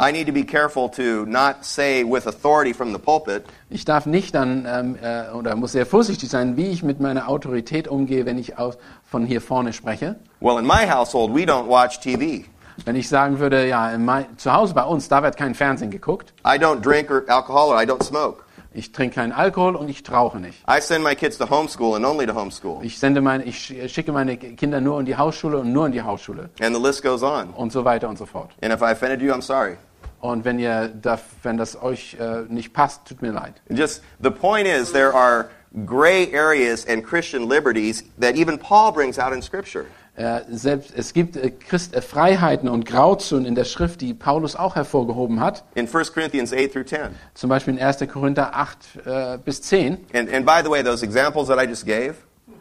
[0.01, 4.07] I need to be careful to not say with authority from the pulpit, Ich darf
[4.07, 8.25] nicht dann ähm, äh, oder muss sehr vorsichtig sein, wie ich mit meiner Autorität umgehe,
[8.25, 10.17] wenn ich aus, von hier vorne spreche.
[10.41, 12.45] well, in my household, we don't watch TV.
[12.87, 15.91] Wenn ich sagen würde, ja, in mein, zu Hause bei uns, da wird kein Fernsehen
[15.91, 16.33] geguckt.
[16.47, 18.43] I don't drink or alcohol or I don't smoke.
[18.73, 20.63] Ich trinke keinen Alkohol und ich rauche nicht.
[20.67, 22.79] I send my kids to homeschool and only to homeschool.
[22.83, 25.93] Ich sende meine, ich sch- schicke meine Kinder nur in die Hausschule und nur in
[25.93, 27.51] die Hausschule And the list goes on.
[27.51, 28.51] und so weiter und so fort.
[28.63, 29.77] And if I offended you, I'm sorry.
[30.21, 33.55] Und wenn ihr, da, wenn das euch äh, nicht passt, tut mir leid.
[33.71, 35.49] Just the point is, there are
[35.87, 39.87] gray areas and Christian liberties that even Paul brings out in Scripture.
[40.17, 44.57] Äh, selbst, es gibt äh, Christ, äh, Freiheiten und Grauzonen in der Schrift, die Paulus
[44.57, 45.65] auch hervorgehoben hat.
[45.75, 47.01] In 1 Corinthians 8 through 10.
[47.33, 48.01] Zum Beispiel in 1.
[48.13, 49.99] Korinther 8 äh, bis 10.
[50.13, 52.17] And, and by the way, those examples that I just gave,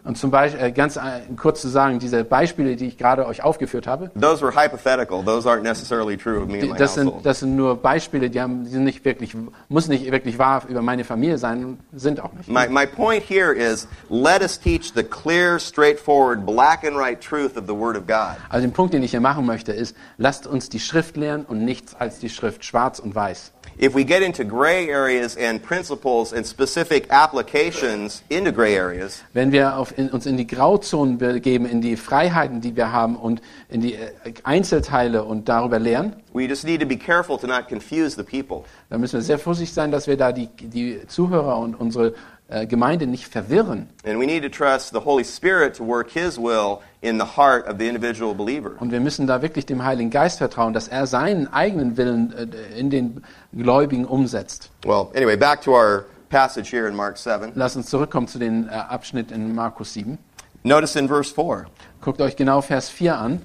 [0.10, 1.02] Und zum Beispiel, äh, ganz äh,
[1.38, 5.24] kurz zu sagen, diese Beispiele, die ich gerade euch aufgeführt habe, those were hypothetical.
[5.24, 7.26] Those aren't necessarily true of me and die, my das, sind, household.
[7.28, 9.36] das sind nur Beispiele, die, haben, die sind nicht wirklich,
[9.68, 12.50] muss nicht wirklich wahr über meine Familie sein und sind auch nicht.
[12.50, 17.56] My, my point here is let us teach the clear, straightforward, black and white truth
[17.56, 18.36] of the Word of God.
[18.50, 21.64] Also den Punkt, den ich hier machen möchte, ist, lasst uns die Schrift lehren und
[21.64, 23.52] nichts als die Schrift, schwarz und weiß.
[23.82, 29.54] If we get into gray areas and principles and specific applications into gray areas, Wenn
[29.54, 33.42] wir auf, in, uns in die Grauzonen begeben, in die Freiheiten, die wir haben und
[33.68, 34.12] in die äh,
[34.44, 38.64] Einzelteile und darüber lernen, we just need to be careful to not confuse the people.
[38.90, 42.14] dann müssen wir sehr vorsichtig sein, dass wir da die, die Zuhörer und unsere
[42.48, 43.90] äh, Gemeinde nicht verwirren.
[44.06, 47.68] And we need to trust the Holy Spirit to work His will in the heart
[47.68, 48.72] of the individual believer.
[48.80, 52.80] Und wir müssen da wirklich dem Heiligen Geist vertrauen, dass er seinen eigenen Willen äh,
[52.80, 54.72] in den Gläubigen umsetzt.
[54.86, 57.52] Well, anyway, back to our passage here in Mark 7.
[57.56, 60.18] Lass uns zurückkommen zu dem äh, Abschnitt in Markus 7.
[60.64, 61.66] Notice in verse 4.
[62.02, 63.42] Guckt euch genau Vers 4 an.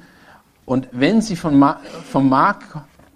[0.66, 1.80] Und wenn sie von Ma
[2.11, 2.64] vom Markt,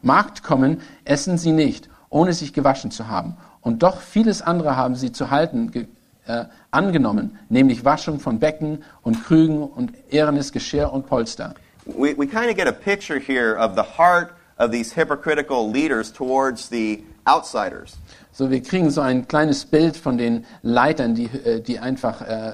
[0.03, 3.37] Markt kommen, essen sie nicht, ohne sich gewaschen zu haben.
[3.61, 5.89] Und doch vieles andere haben sie zu halten
[6.27, 11.55] äh, angenommen, nämlich Waschung von Becken und Krügen und ehrenes Geschirr und Polster.
[11.87, 16.13] We, we kind of get a picture here of the heart of these hypocritical leaders
[16.13, 17.97] towards the outsiders.
[18.39, 22.53] So, wir kriegen so ein kleines Bild von den Leitern, die, äh, die einfach äh,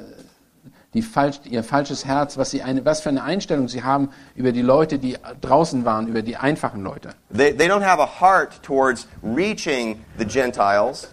[0.95, 4.53] die falsch, ihr falsches Herz, was, sie eine, was für eine Einstellung sie haben über
[4.53, 7.11] die Leute, die draußen waren, über die einfachen Leute.
[7.37, 11.09] They, they don't have a heart towards reaching the Gentiles.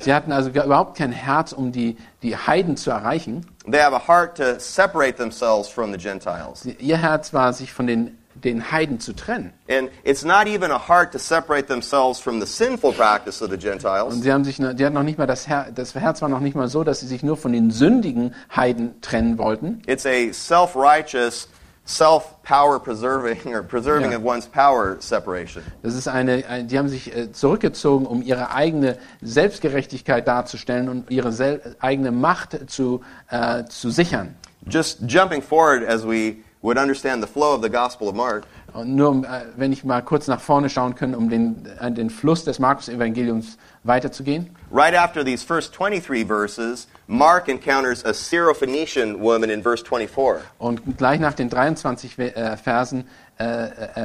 [0.00, 3.46] Sie hatten also überhaupt kein Herz, um die, die Heiden zu erreichen.
[3.70, 6.64] They have a heart to separate themselves from the Gentiles.
[6.64, 9.52] Ihr Herz war, sich von den, den Heiden zu trennen.
[9.68, 13.54] And it's not even a heart to separate themselves from the sinful practice of the
[13.54, 14.14] Und Gentiles.
[14.22, 16.54] sie haben sich, die hatten noch nicht mal das, Her das Herz war noch nicht
[16.56, 19.82] mal so, dass sie sich nur von den sündigen Heiden trennen wollten.
[19.86, 21.48] It's a self righteous,
[21.84, 24.18] self power preserving or preserving Yeah.
[24.18, 25.62] of one's power separation.
[25.82, 31.10] Das ist eine, ein- die haben sich äh, zurückgezogen, um ihre eigene Selbstgerechtigkeit darzustellen und
[31.10, 31.32] ihre
[31.80, 34.34] eigene Macht zu, äh, zu sichern.
[34.68, 38.44] Just jumping forward as we would understand the flow of the Gospel of Mark,
[38.74, 42.10] Und nur, äh, wenn ich mal kurz nach vorne schauen kann, um den, äh, den
[42.10, 44.50] Fluss des Markus-Evangeliums weiterzugehen.
[44.72, 50.42] right after these first 23 verses, Mark encounters a Syrophoenician woman in verse 24.
[50.58, 53.04] Und gleich nach den 23 We- äh, Versen
[53.38, 53.44] äh,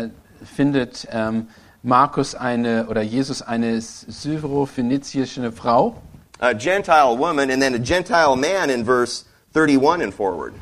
[0.04, 0.10] äh,
[0.46, 1.48] findet ähm,
[1.84, 5.96] Markus eine oder Jesus eine syrophönizische Frau
[6.40, 10.54] A Gentile woman and then a Gentile man in verse 31 and forward.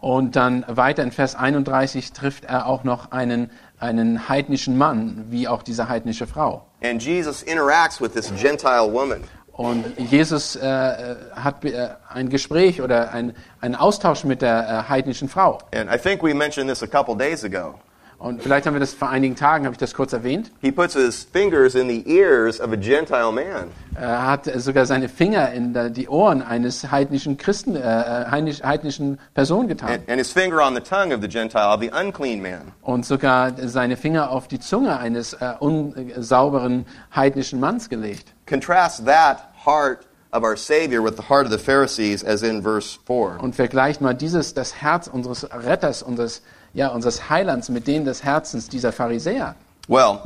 [0.00, 5.48] Und dann weiter in Vers 31 trifft er auch noch einen, einen heidnischen Mann, wie
[5.48, 6.64] auch diese heidnische Frau.
[6.82, 9.24] And Jesus interacts with this Gentile woman.
[9.52, 14.88] Und Jesus äh, äh, hat äh, ein Gespräch oder ein, einen Austausch mit der äh,
[14.88, 15.58] heidnischen Frau.
[15.74, 17.74] And I think we mentioned this a couple days ago.
[18.18, 20.50] Und vielleicht haben wir das vor einigen Tagen, habe ich das kurz erwähnt.
[20.60, 23.70] He puts his fingers in the ears of a Gentile man.
[23.94, 29.68] Er hat sogar seine Finger in die Ohren eines heidnischen Christen, äh, heidnisch, heidnischen Person
[29.68, 29.90] getan.
[29.90, 32.72] And, and his finger on the tongue of the Gentile, of the unclean man.
[32.82, 38.34] Und sogar seine Finger auf die Zunge eines äh, unsauberen heidnischen Manns gelegt.
[38.46, 42.98] Contrast that heart of our Savior with the heart of the Pharisees, as in verse
[43.06, 43.38] 4.
[43.40, 46.42] Und vergleicht mal dieses, das Herz unseres Retters, unseres
[46.74, 49.54] ja, unseres Heilands mit denen des Herzens dieser Pharisäer?
[49.88, 50.20] Well,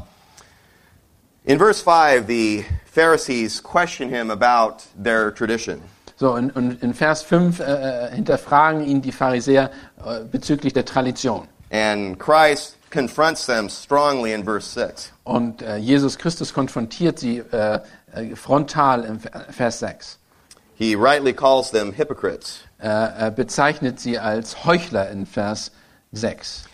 [1.44, 5.80] in verse 5, the Pharisees question him about their tradition.
[6.16, 9.70] So, und, und in Vers 5 äh, hinterfragen ihn die Pharisäer
[10.04, 11.48] äh, bezüglich der Tradition.
[11.70, 15.12] And Christ confronts them strongly in verse 6.
[15.24, 17.80] Und äh, Jesus Christus konfrontiert sie äh,
[18.12, 20.18] äh, frontal im Vers 6.
[20.74, 22.60] He rightly calls them hypocrites.
[22.78, 25.81] Äh, er bezeichnet sie als Heuchler in Vers 6.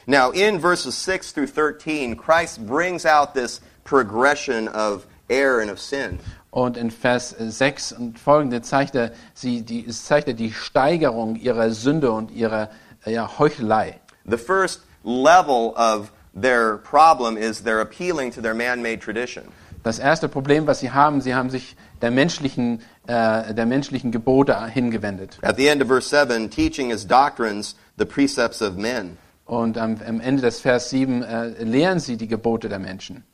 [0.06, 5.78] Now, in verses 6 through 13, Christ brings out this progression of error and of
[5.78, 6.18] sin.
[6.50, 11.70] Und in Vers 6 und folgende zeigt er, sie, die, zeigt er die Steigerung ihrer
[11.70, 12.70] Sünde und ihrer
[13.04, 14.00] äh, ja, Heuchelei.
[14.24, 19.44] The first level of their problem is they're appealing to their man made tradition.
[19.84, 24.66] Das erste Problem, was sie haben, sie haben sich der menschlichen, äh, der menschlichen Gebote
[24.66, 25.38] hingewendet.
[25.42, 29.16] At the end of verse 7, teaching as doctrines the precepts of men.
[29.48, 33.24] Und am, am Ende des Vers 7 äh, lehren sie die Gebote der Menschen.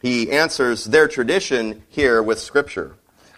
[0.00, 2.92] He answers their tradition here with Scripture.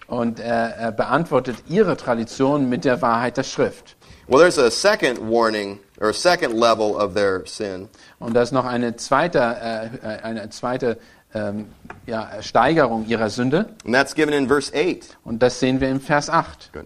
[0.08, 3.96] Und er, er beantwortet ihre Tradition mit der Wahrheit der Schrift.
[4.26, 7.88] Well, there's a second warning, or a second level of their sin.
[8.18, 10.98] Und da ist noch eine zweite, äh, eine zweite
[11.32, 11.68] ähm,
[12.04, 13.70] ja, Steigerung ihrer Sünde.
[13.86, 15.16] And that's given in verse 8.
[15.24, 16.74] Und das sehen wir im Vers 8.
[16.74, 16.84] Good.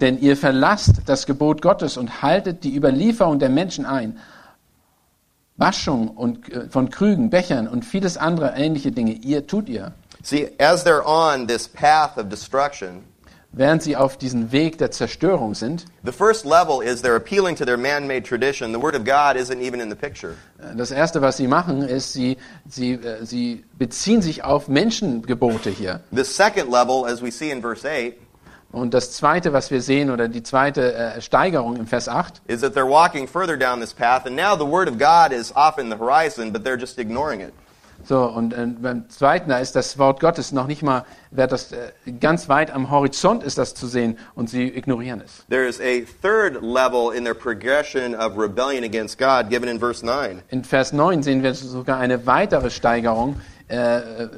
[0.00, 4.18] Denn ihr verlasst das Gebot Gottes und haltet die Überlieferung der Menschen ein.
[5.56, 9.92] Waschung und, äh, von Krügen, Bechern und vieles andere ähnliche Dinge, ihr tut ihr.
[10.22, 13.04] See, as they're on this path of destruction,
[13.58, 17.64] Während sie auf diesem Weg der Zerstörung sind, the first level is they're appealing to
[17.64, 18.70] their man made tradition.
[18.70, 20.34] The Word of God isn't even in the picture.
[20.76, 22.36] das Erste, was sie machen, ist, sie,
[22.68, 26.00] sie, äh, sie beziehen sich auf Menschengebote hier.
[26.12, 28.18] The second level, as we see in verse 8,
[28.76, 32.60] Und das Zweite, was wir sehen, oder die zweite äh, Steigerung im Vers 8, is
[32.60, 35.78] that they're walking further down this path, and now the Word of God is off
[35.78, 37.54] in the horizon, but they're just ignoring it.
[38.04, 41.72] So, und äh, beim zweiten, da ist das Wort Gottes noch nicht mal, wird das
[41.72, 45.46] äh, ganz weit am Horizont ist das zu sehen und sie ignorieren es.
[45.48, 50.42] There's a third level in their progression of rebellion against God, given in verse 9.
[50.50, 54.28] In Vers 9 sehen wir sogar eine weitere Steigerung äh,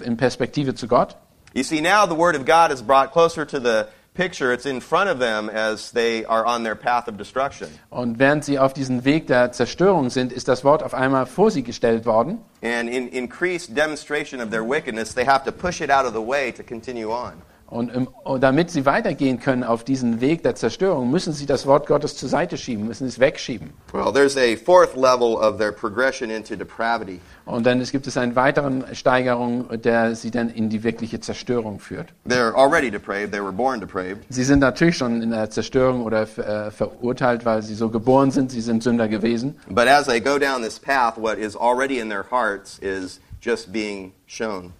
[0.00, 1.16] in Perspektive zu Gott.
[1.54, 4.52] You see, now the Word of God is brought closer to the picture.
[4.52, 7.68] It's in front of them as they are on their path of destruction.
[7.90, 11.50] Und während sie auf diesem Weg der Zerstörung sind, ist das Wort auf einmal vor
[11.50, 12.38] sie gestellt worden.
[12.62, 16.20] And in increased demonstration of their wickedness, they have to push it out of the
[16.20, 17.34] way to continue on.
[17.70, 21.66] Und, im, und damit sie weitergehen können auf diesen Weg der Zerstörung, müssen sie das
[21.66, 23.70] Wort Gottes zur Seite schieben, müssen es wegschieben.
[23.92, 27.20] Well, there's a fourth level of their progression into depravity.
[27.44, 31.78] Und dann es gibt es eine weitere Steigerung, der sie dann in die wirkliche Zerstörung
[31.78, 32.08] führt.
[32.26, 33.32] They're already depraved.
[33.32, 34.24] They were born depraved.
[34.30, 38.50] Sie sind natürlich schon in der Zerstörung oder äh, verurteilt, weil sie so geboren sind.
[38.50, 39.58] Sie sind Sünder gewesen.
[39.68, 43.70] But as they go down this path, what is already in their hearts is just
[43.72, 44.72] being shown.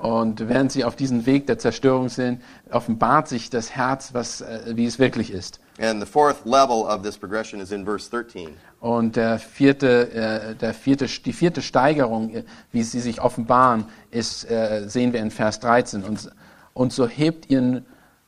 [0.00, 2.40] Und während sie auf diesem Weg der Zerstörung sind,
[2.70, 5.60] offenbart sich das Herz, was, äh, wie es wirklich ist.
[5.78, 8.48] And the fourth level of this progression is in verse 13.
[8.80, 14.46] Und der vierte, äh, der vierte, die vierte Steigerung, äh, wie sie sich offenbaren, ist,
[14.86, 16.02] sehen wir in Vers 13.
[16.02, 16.30] Und,
[16.72, 17.82] und so hebt ihr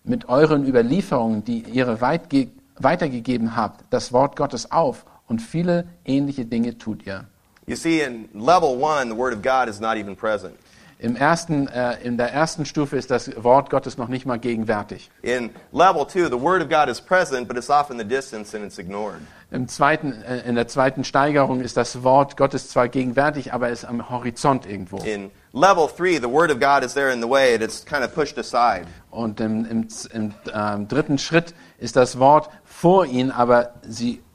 [0.05, 6.77] mit euren Überlieferungen, die ihr weitergegeben habt, das Wort Gottes auf und viele ähnliche Dinge
[6.77, 7.25] tut ihr.
[7.67, 10.55] You see, in level one, the Word of God is not even present.
[11.03, 15.11] Im ersten, äh, in der ersten Stufe ist das Wort Gottes noch nicht mal gegenwärtig.
[15.23, 18.57] In level two, the Word of God is present, but it's off in the distance
[18.57, 19.19] and it's ignored.
[19.51, 23.85] Im zweiten, äh, in der zweiten Steigerung ist das Wort Gottes zwar gegenwärtig, aber ist
[23.85, 24.99] am Horizont irgendwo.
[24.99, 28.05] In level three, the Word of God is there in the way and it's kind
[28.05, 28.87] of pushed aside.
[29.11, 34.32] Und im, im, im ähm, dritten Schritt ist das Wort vor ihnen, aber sie äh,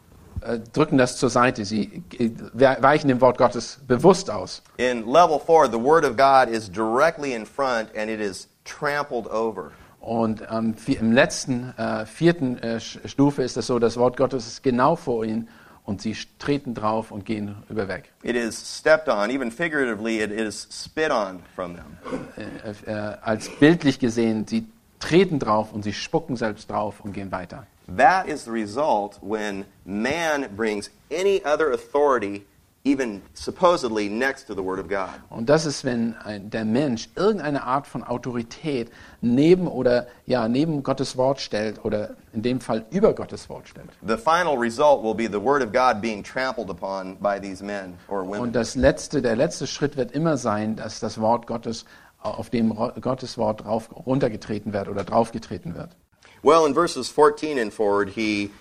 [0.74, 1.66] drücken das zur Seite.
[1.66, 4.62] Sie äh, weichen dem Wort Gottes bewusst aus.
[4.78, 9.28] In level four, the Word of God is directly in front and it is trampled
[9.28, 9.72] over.
[10.00, 14.64] Und ähm, im letzten, äh, vierten äh, Stufe ist es so, das Wort Gottes ist
[14.64, 15.50] genau vor ihnen
[15.84, 18.12] und sie treten drauf und gehen über weg.
[18.24, 21.98] It is stepped on, even figuratively, it is spit on from them.
[22.38, 24.68] Äh, äh, als bildlich gesehen, sie
[25.00, 27.66] treten drauf und sie spucken selbst drauf und gehen weiter.
[27.88, 32.46] That is the result when man brings any other authority,
[32.84, 35.10] even supposedly, next to the Word of God.
[35.30, 40.84] Und das ist, wenn ein, der Mensch irgendeine Art von Autorität neben oder ja neben
[40.84, 43.90] Gottes Wort stellt oder in dem Fall über Gottes Wort stellt.
[44.06, 47.94] The final result will be the Word of God being trampled upon by these men
[48.10, 48.42] or women.
[48.42, 51.86] Und das letzte, der letzte Schritt wird immer sein, dass das Wort Gottes
[52.22, 55.96] auf dem Gottes Wort drauf runtergetreten wird oder draufgetreten wird.
[56.44, 58.52] Well, in verses 14 and forward, he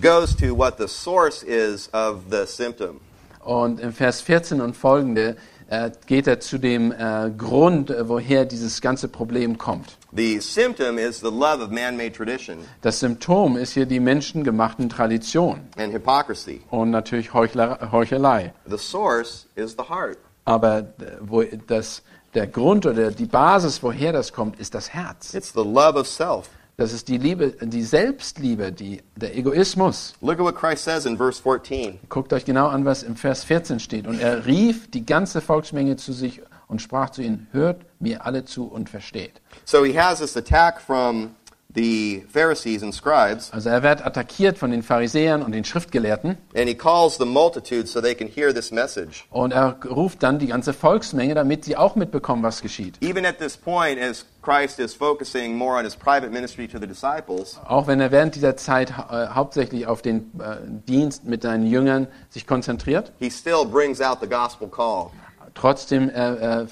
[0.00, 3.00] goes to what the source is of the symptom.
[3.40, 5.36] Und im Vers 14 und folgende
[5.68, 9.96] äh, geht er zu dem äh, Grund, äh, woher dieses ganze Problem kommt.
[10.12, 11.70] The symptom is the love of
[12.12, 16.60] tradition Das Symptom ist hier die menschengemachten Traditionen and hypocrisy.
[16.70, 18.52] und natürlich Heuchler, Heuchelei.
[18.66, 20.18] The source is the heart.
[20.44, 20.84] Aber äh,
[21.20, 22.02] wo das,
[22.34, 25.34] der Grund oder die Basis, woher das kommt, ist das Herz.
[25.34, 26.48] It's the love of self.
[26.76, 30.14] Das ist die Liebe, die Selbstliebe, die, der Egoismus.
[30.20, 32.00] Look at what Christ says in verse 14.
[32.08, 34.08] Guckt euch genau an, was im Vers 14 steht.
[34.08, 38.44] Und er rief die ganze Volksmenge zu sich und sprach zu ihnen, hört mir alle
[38.44, 39.40] zu und versteht.
[39.64, 41.36] So he has this attack from
[41.74, 46.68] the Pharisees and scribes, Also er wird attackiert von den Pharisäern und den Schriftgelehrten and
[46.68, 49.26] he calls the multitude so they can hear this message.
[49.30, 52.96] und er ruft dann die ganze Volksmenge, damit sie auch mitbekommen, was geschieht.
[53.02, 56.86] Even at this point, as Christ is focusing more on his private ministry to the
[56.86, 60.56] disciples, Auch wenn er während dieser Zeit äh, hauptsächlich auf den äh,
[60.86, 65.06] Dienst mit seinen Jüngern sich konzentriert, he still brings out the gospel call.
[65.54, 66.66] trotzdem äh, äh,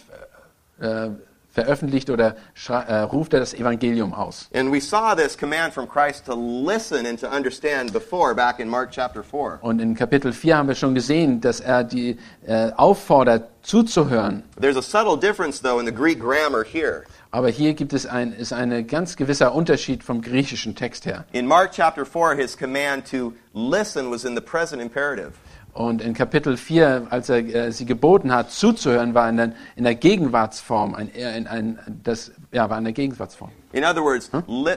[0.81, 1.11] äh,
[1.53, 2.37] veröffentlicht oder
[2.69, 4.49] äh, ruft er das Evangelium aus.
[4.55, 8.69] And we saw this command from Christ to listen and to understand before, back in
[8.69, 9.59] Mark chapter 4.
[9.61, 14.43] Und in Kapitel 4 haben wir schon gesehen, dass er die äh, auffordert, zuzuhören.
[14.61, 17.05] There's a subtle difference, though, in the Greek grammar here.
[17.31, 21.25] Aber hier gibt es ein ist ein ganz gewisser Unterschied vom griechischen Text her.
[21.33, 25.33] In Mark chapter 4, his command to listen was in the present imperative.
[25.75, 29.85] Und in Kapitel 4, als er äh, sie geboten hat, zuzuhören, war in der, in
[29.85, 33.51] der Gegenwartsform, ein, eher in ein, das ja, war in der Gegenwartsform.
[33.73, 34.77] In other words, li-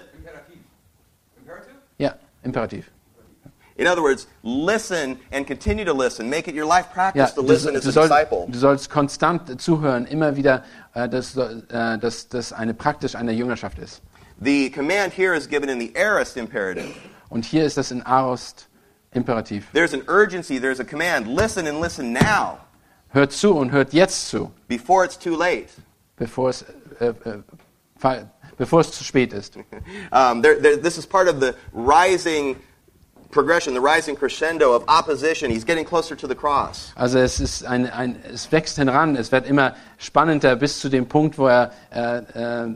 [1.97, 2.91] Ja, Imperativ.
[3.77, 6.29] in other words, listen and continue to listen.
[6.29, 8.45] Make it your life Ja, practice to du, listen as du, a soll, disciple.
[8.47, 13.79] du sollst konstant zuhören, immer wieder, äh, dass, äh, dass das eine praktisch eine Jüngerschaft
[13.79, 14.01] ist.
[14.41, 16.87] The command here is given in the aorist imperative.
[17.29, 18.67] Und hier ist das in Arost
[19.15, 19.63] Imperativ.
[19.73, 21.27] There's an urgency, there's a command.
[21.27, 22.59] Listen and listen now,
[23.09, 25.69] Hört zu und hört jetzt zu, before it's too late.
[26.17, 26.63] bevor es,
[26.99, 27.13] äh, äh,
[27.97, 29.57] fa- bevor es zu spät ist.
[30.11, 32.57] Um, there, there, this is part of the rising
[33.31, 35.49] progression, the rising crescendo of opposition.
[35.51, 36.91] He's getting closer to the cross.
[36.95, 41.05] Also es ist ein, ein, es wächst heran, es wird immer spannender bis zu dem
[41.07, 42.75] Punkt, wo er äh, äh,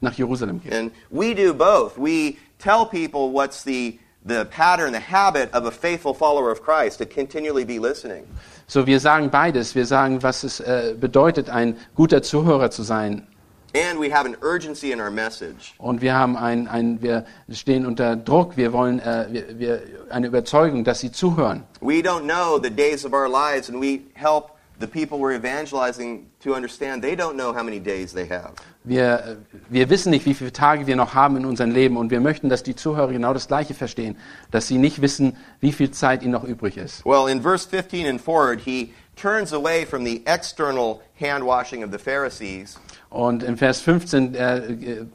[0.00, 0.72] nach Jerusalem geht.
[0.72, 1.96] And we do both.
[1.96, 6.98] We tell people what's the, the pattern, the habit of a faithful follower of Christ
[6.98, 8.26] to continually be listening.
[8.66, 9.74] So, wir sagen beides.
[9.74, 13.26] Wir sagen, was es äh, bedeutet, ein guter Zuhörer zu sein.
[13.74, 15.74] And we have an urgency in our message.
[15.78, 18.56] Und wir haben ein, ein wir stehen unter Druck.
[18.56, 21.64] Wir wollen äh, wir, wir, eine Überzeugung, dass sie zuhören.
[21.80, 26.30] We don't know the days of our lives, and we help the people we're evangelizing
[26.40, 28.54] to understand they don't know how many days they have.
[28.84, 31.96] Wir, wir wissen nicht, wie viele Tage wir noch haben in unserem Leben.
[31.96, 34.16] Und wir möchten, dass die Zuhörer genau das Gleiche verstehen.
[34.50, 37.04] Dass sie nicht wissen, wie viel Zeit ihnen noch übrig ist.
[37.04, 41.90] Well, in verse 15 and forward, he turns away from the external hand washing of
[41.90, 42.78] the Pharisees
[43.10, 44.62] Und im Vers 15 äh,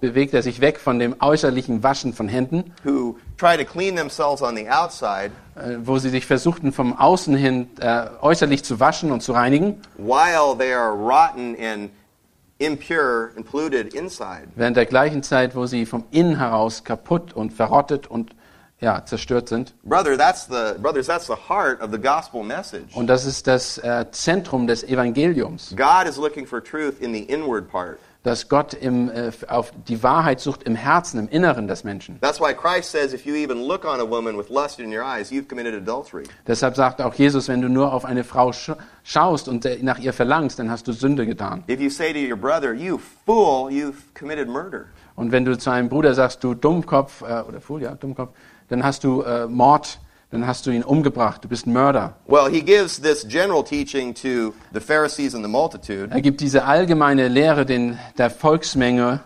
[0.01, 4.41] bewegt er sich weg von dem äußerlichen Waschen von Händen, who try to clean themselves
[4.41, 9.11] on the outside äh, wo sie sich versuchten, vom Außen hin äh, äußerlich zu waschen
[9.11, 11.91] und zu reinigen, while they are rotten and
[12.57, 14.47] impure and polluted inside.
[14.55, 18.31] während der gleichen Zeit, wo sie vom Innen heraus kaputt und verrottet und
[18.79, 19.73] ja, zerstört sind.
[19.83, 22.95] Brother, that's the brothers, that's the heart of the gospel message.
[22.95, 27.21] Und das ist das äh, Zentrum des Evangeliums, God is looking for truth in the
[27.21, 27.99] inward part.
[28.23, 32.19] dass Gott im, äh, auf die Wahrheit sucht im Herzen, im Inneren des Menschen.
[32.21, 35.03] That's why Christ says if you even look on a woman with lust in your
[35.03, 36.23] eyes, you've committed adultery.
[36.47, 38.71] Deshalb sagt auch Jesus, wenn du nur auf eine Frau sch
[39.03, 41.63] schaust und äh, nach ihr verlangst, dann hast du Sünde getan.
[41.69, 44.85] If you say to your brother, you fool, you've committed murder.
[45.15, 48.31] Und wenn du zu einem Bruder sagst, du Dummkopf, äh, oder Fool, ja, Dummkopf,
[48.69, 49.99] dann hast du äh, Mord,
[50.31, 52.15] dann hast du ihn umgebracht, du bist ein Mörder.
[52.27, 56.09] Well, he gives this general teaching to the Pharisees and the multitude.
[56.11, 59.21] Er gibt diese allgemeine Lehre den, der Volksmenge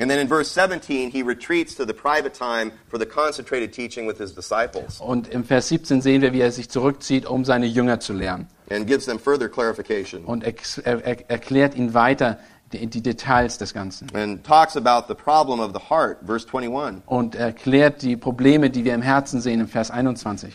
[0.00, 4.06] And then in verse 17, he retreats to the private time for the concentrated teaching
[4.06, 7.66] with his disciples und im Vers 17 sehen wir, wie er sich zurückzieht, um seine
[7.66, 8.46] Jünger zu lernen.
[8.70, 10.54] and gives them further clarification Und er,
[10.84, 12.38] er, erklärt ihnen weiter
[12.72, 14.08] die, die Details des Ganzen.
[14.14, 18.84] and talks about the problem of the heart, verse 21, Und erklärt die Probleme, die
[18.84, 20.54] wir im Herzen sehen, im Vers 21.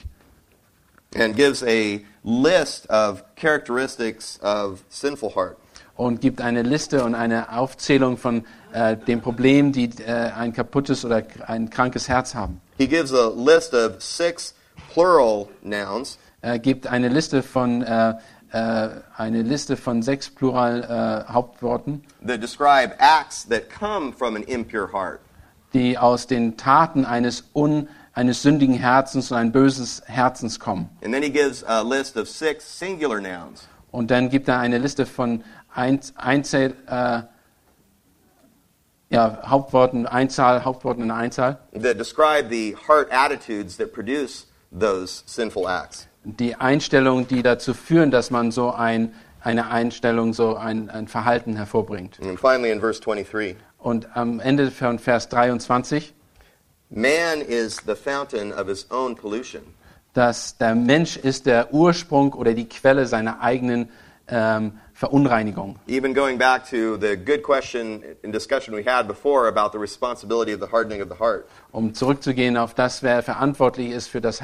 [1.16, 5.58] and gives a list of characteristics of sinful heart.
[5.96, 11.06] Und gibt eine Liste und eine Aufzählung von äh, den Problemen, die äh, ein kaputtes
[11.06, 12.60] oder ein krankes Herz haben.
[12.80, 14.56] He gives a list of six
[14.92, 18.16] plural nouns Er gibt eine Liste von, äh,
[18.54, 20.84] äh, eine Liste von sechs Plural
[21.28, 25.20] äh, Hauptworten, that describe acts that come from an impure heart.
[25.74, 27.44] die aus den Taten eines
[28.14, 30.88] eines sündigen Herzens und ein böses Herzens kommen.
[31.04, 33.68] And then he gives a list of six singular nouns.
[33.92, 35.44] Und dann gibt er eine Liste von
[35.74, 37.22] Einz Einzel, äh,
[39.10, 45.68] ja, Hauptworten, Einzahl, Hauptworten in Einzahl, that describe the heart attitudes that produce those sinful
[45.68, 46.08] acts.
[46.24, 51.56] Die Einstellungen, die dazu führen, dass man so ein, eine Einstellung, so ein, ein Verhalten
[51.56, 52.20] hervorbringt.
[52.22, 56.14] And finally, in verse 23, Und am Ende von Vers 23,
[56.90, 59.62] man is the fountain of his own pollution.
[60.14, 63.90] dass der Mensch ist der Ursprung oder die Quelle seiner eigenen
[64.28, 65.80] ähm, Verunreinigung.
[65.88, 70.54] Even going back to the good question and discussion we had before about the responsibility
[70.54, 71.46] of the hardening of the heart.
[71.72, 74.42] Um zurückzugehen auf das, wer verantwortlich ist für das,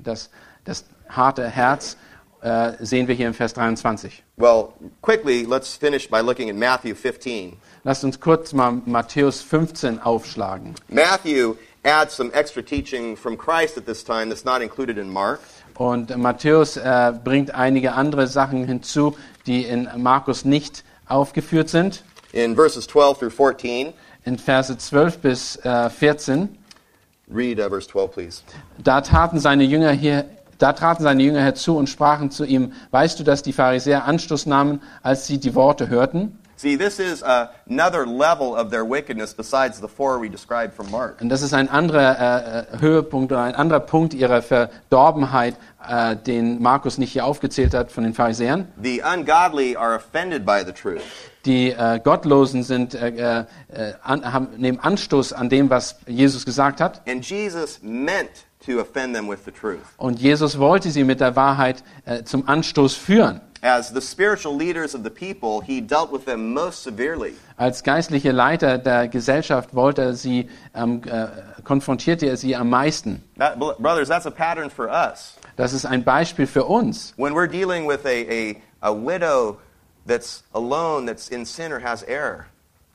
[0.00, 0.30] das,
[0.64, 0.84] das
[1.14, 1.96] harte Herz,
[2.42, 4.22] äh, sehen wir hier im Vers 23.
[4.36, 4.68] Well,
[5.00, 7.56] quickly, let's finish by looking at Matthew 15.
[7.84, 10.74] Lasst uns kurz mal Matthäus 15 aufschlagen.
[10.88, 11.54] Matthew
[11.84, 15.40] adds some extra teaching from Christ at this time that's not included in Mark.
[15.76, 22.04] Und Matthäus äh, bringt einige andere Sachen hinzu, die in Markus nicht aufgeführt sind.
[22.32, 23.92] In verses 12 through 14,
[24.24, 26.48] In Verse 12 bis äh, 14,
[27.28, 28.42] read uh, verse 12, please.
[28.78, 30.26] da taten seine Jünger hier,
[30.62, 34.46] da traten seine Jünger herzu und sprachen zu ihm, weißt du, dass die Pharisäer Anstoß
[34.46, 36.38] nahmen, als sie die Worte hörten?
[36.62, 41.20] See, this is another level of their wickedness besides the four we described from Mark.
[41.20, 45.56] Und das ist ein anderer äh, Höhepunkt oder ein anderer Punkt ihrer Verdorbenheit,
[45.88, 48.68] äh, den Markus nicht hier aufgezählt hat von den Pharisäern.
[48.80, 51.02] The ungodly are offended by the truth.
[51.44, 53.44] Die äh, Gottlosen sind, äh, äh,
[54.04, 57.02] an, haben, nehmen Anstoß an dem, was Jesus gesagt hat.
[57.08, 58.30] And Jesus meant
[58.64, 59.80] to offend them with the truth.
[59.96, 63.40] Und Jesus wollte sie mit der Wahrheit äh, zum Anstoß führen.
[63.64, 67.34] As the spiritual leaders of the people, he dealt with them most severely.
[67.56, 71.28] Als geistliche Leiter der Gesellschaft wollte er sie, ähm, äh,
[71.62, 73.22] konfrontierte er sie am meisten.
[73.38, 75.36] That, bro- brothers, that's a pattern for us.
[75.56, 77.14] Das ist ein Beispiel für uns.
[77.16, 79.58] When we're dealing with a, a, a widow
[80.08, 82.46] that's alone, that's in sin or has error,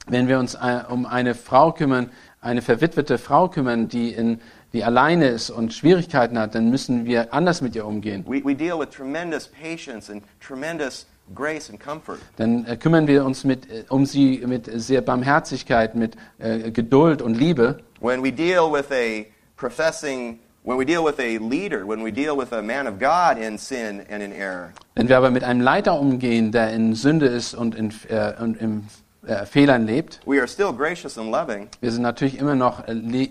[0.09, 2.09] Wenn wir uns äh, um eine Frau kümmern,
[2.41, 4.39] eine verwitwete Frau kümmern, die, in,
[4.73, 8.25] die alleine ist und Schwierigkeiten hat, dann müssen wir anders mit ihr umgehen.
[8.27, 12.19] we, we deal with tremendous patience and tremendous grace and comfort.
[12.37, 17.21] Dann äh, kümmern wir uns mit, äh, um sie mit sehr Barmherzigkeit, mit äh, Geduld
[17.21, 17.79] und Liebe.
[18.01, 22.37] When we deal with a professing, when we deal with a leader, when we deal
[22.37, 25.61] with a man of God in sin and in error, Wenn wir aber mit einem
[25.61, 28.87] Leiter umgehen, der in Sünde ist und in, äh, und in
[29.27, 32.93] äh, Fehlern lebt, we are still gracious and loving, wir sind natürlich immer noch äh,
[32.93, 33.29] äh,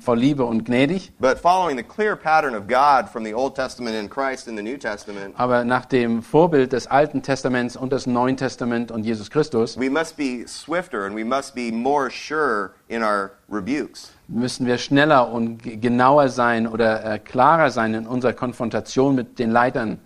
[0.00, 1.12] voll Liebe und gnädig,
[5.36, 9.90] aber nach dem Vorbild des Alten Testaments und des Neuen Testaments und Jesus Christus we
[9.90, 14.12] must be swifter and we must be more sure in our rebukes.
[14.28, 19.50] müssen wir schneller und genauer sein oder äh, klarer sein in unserer Konfrontation mit den
[19.50, 19.98] Leitern.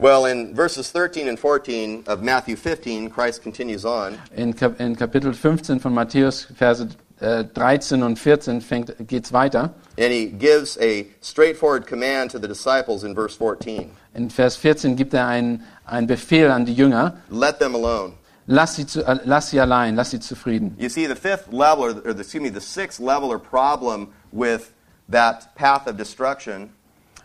[0.00, 4.18] Well, in verses 13 and 14 of Matthew 15, Christ continues on.
[4.34, 6.88] In, Kap in Kapitel 15 von Matthäus, Verse
[7.20, 9.74] äh, 13 und 14 fängt, geht's weiter.
[9.98, 14.96] And he gives a straightforward command to the disciples in verse 14 In Vers 14
[14.96, 18.14] gibt er einen, einen Befehl an die Jünger, let them alone.
[18.46, 20.74] lass sie, zu, äh, lass sie allein, lass sie zufrieden.
[20.78, 24.72] You see, the fifth level, or, the, excuse me, the sixth level or problem with
[25.10, 26.70] that path of destruction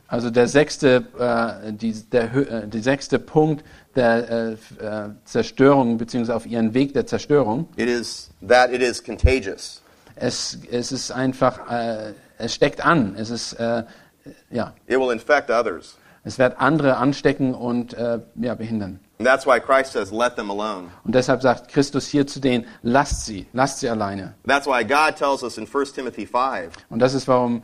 [0.07, 3.63] Also der sechste, äh, die, der, äh, die sechste Punkt
[3.95, 9.03] der äh, äh, Zerstörung, beziehungsweise auf ihren Weg der Zerstörung, it is that it is
[9.03, 9.81] contagious.
[10.15, 13.15] es, es ist einfach, äh, es steckt an.
[13.17, 13.83] Es ist, äh,
[14.51, 15.97] ja, It will infect others.
[16.23, 18.99] es wird andere anstecken und ja, behindern.
[19.17, 20.89] And that's why Christ says, let them alone.
[21.05, 24.33] Und deshalb sagt Christus hier zu denen, lasst sie, lasst sie alleine.
[24.45, 27.63] That's why God tells us in 1 Timothy 5, Und das ist, warum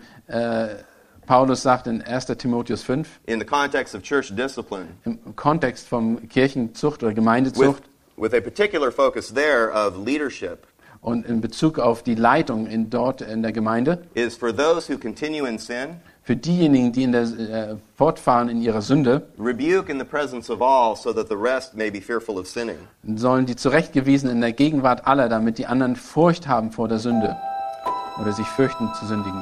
[1.31, 2.25] Paulus sagt in 1.
[2.37, 7.83] Timotheus 5, in the context of church discipline, im Kontext von Kirchenzucht oder with, Gemeindezucht
[8.17, 10.67] with a particular focus there of leadership,
[10.99, 14.97] und in Bezug auf die Leitung in, dort in der Gemeinde, is for those who
[14.97, 19.99] continue in sin, für diejenigen, die in der, äh, fortfahren in ihrer Sünde, rebuke in
[19.99, 22.75] the presence of all, so that the rest may be fearful of sinning.
[23.15, 27.37] sollen die zurechtgewiesen in der Gegenwart aller, damit die anderen Furcht haben vor der Sünde
[28.19, 29.41] oder sich fürchten zu sündigen.